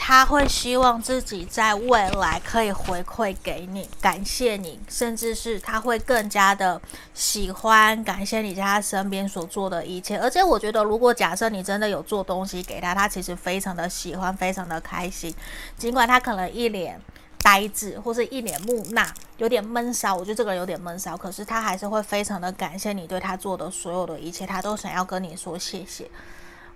[0.09, 6.81] 他会希望自己在未来可以回馈给你，感谢你，甚至是他会更加的
[7.13, 10.17] 喜欢感谢你在他身边所做的一切。
[10.17, 15.35] 而且我觉得，如果假设你真的有做东西给他，他其实非常的喜欢，非常的开心。
[15.77, 16.99] 尽管他可能一脸
[17.43, 19.07] 呆滞，或是一脸木讷，
[19.37, 26.11] 有点闷骚，我觉得这个人有点闷骚，可是他还是会非常的感谢你对他做的所有的一切，他都想要跟你说谢谢。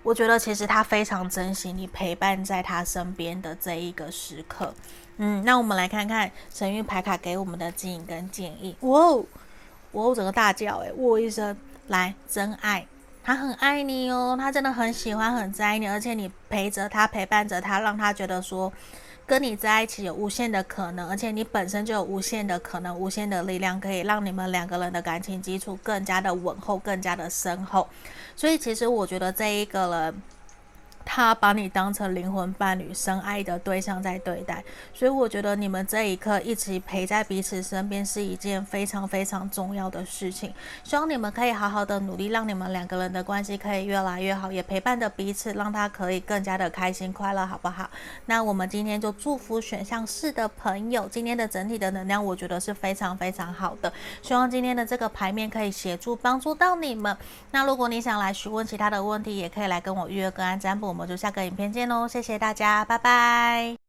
[0.03, 4.73] 我觉得其实他非常珍惜你陪伴在他身边的这一个时刻。
[5.17, 8.75] 嗯，那我们来看看神谕牌卡给我们的指引跟建议。
[8.81, 9.25] 哇哦，
[9.93, 11.55] 哇哦，整个大叫诶，哇一声，
[11.87, 12.85] 来，真爱，
[13.23, 18.71] 他很爱你哦，他真的很喜欢很在意你，而且你陪着他，陪伴着他，让他觉得说。
[19.25, 27.87] 跟你在一起有无限的可能，而且你本身就有无限的可能、无限的力量，可以让你们两个人的感情基础更加的稳厚、更加的深厚。
[28.35, 30.21] 所以，其实我觉得这一个人。
[31.05, 40.53] 他把你当成灵魂伴侣、深爱的对象在对待，所以我觉得你们这一刻一起陪在彼此身边是一件非常非常重要的事情。
[40.83, 47.89] 希望你们可以好好的努力，让你们两个人的关系可以越来越好，也陪伴着彼此，让他可以更加的开心快乐，好不好？
[48.27, 53.91] 那我们今天就祝福选项四的朋友，今天的整体的能量我觉得是非常非常好的。
[54.21, 57.15] 希望今天的这个牌面可以协助帮助到你们。
[57.51, 60.92] 那如果你想来询问其他的问题，也可以来跟我预约个案占卜。
[60.93, 63.82] 我们就下个影片见喽，谢谢大家，拜拜。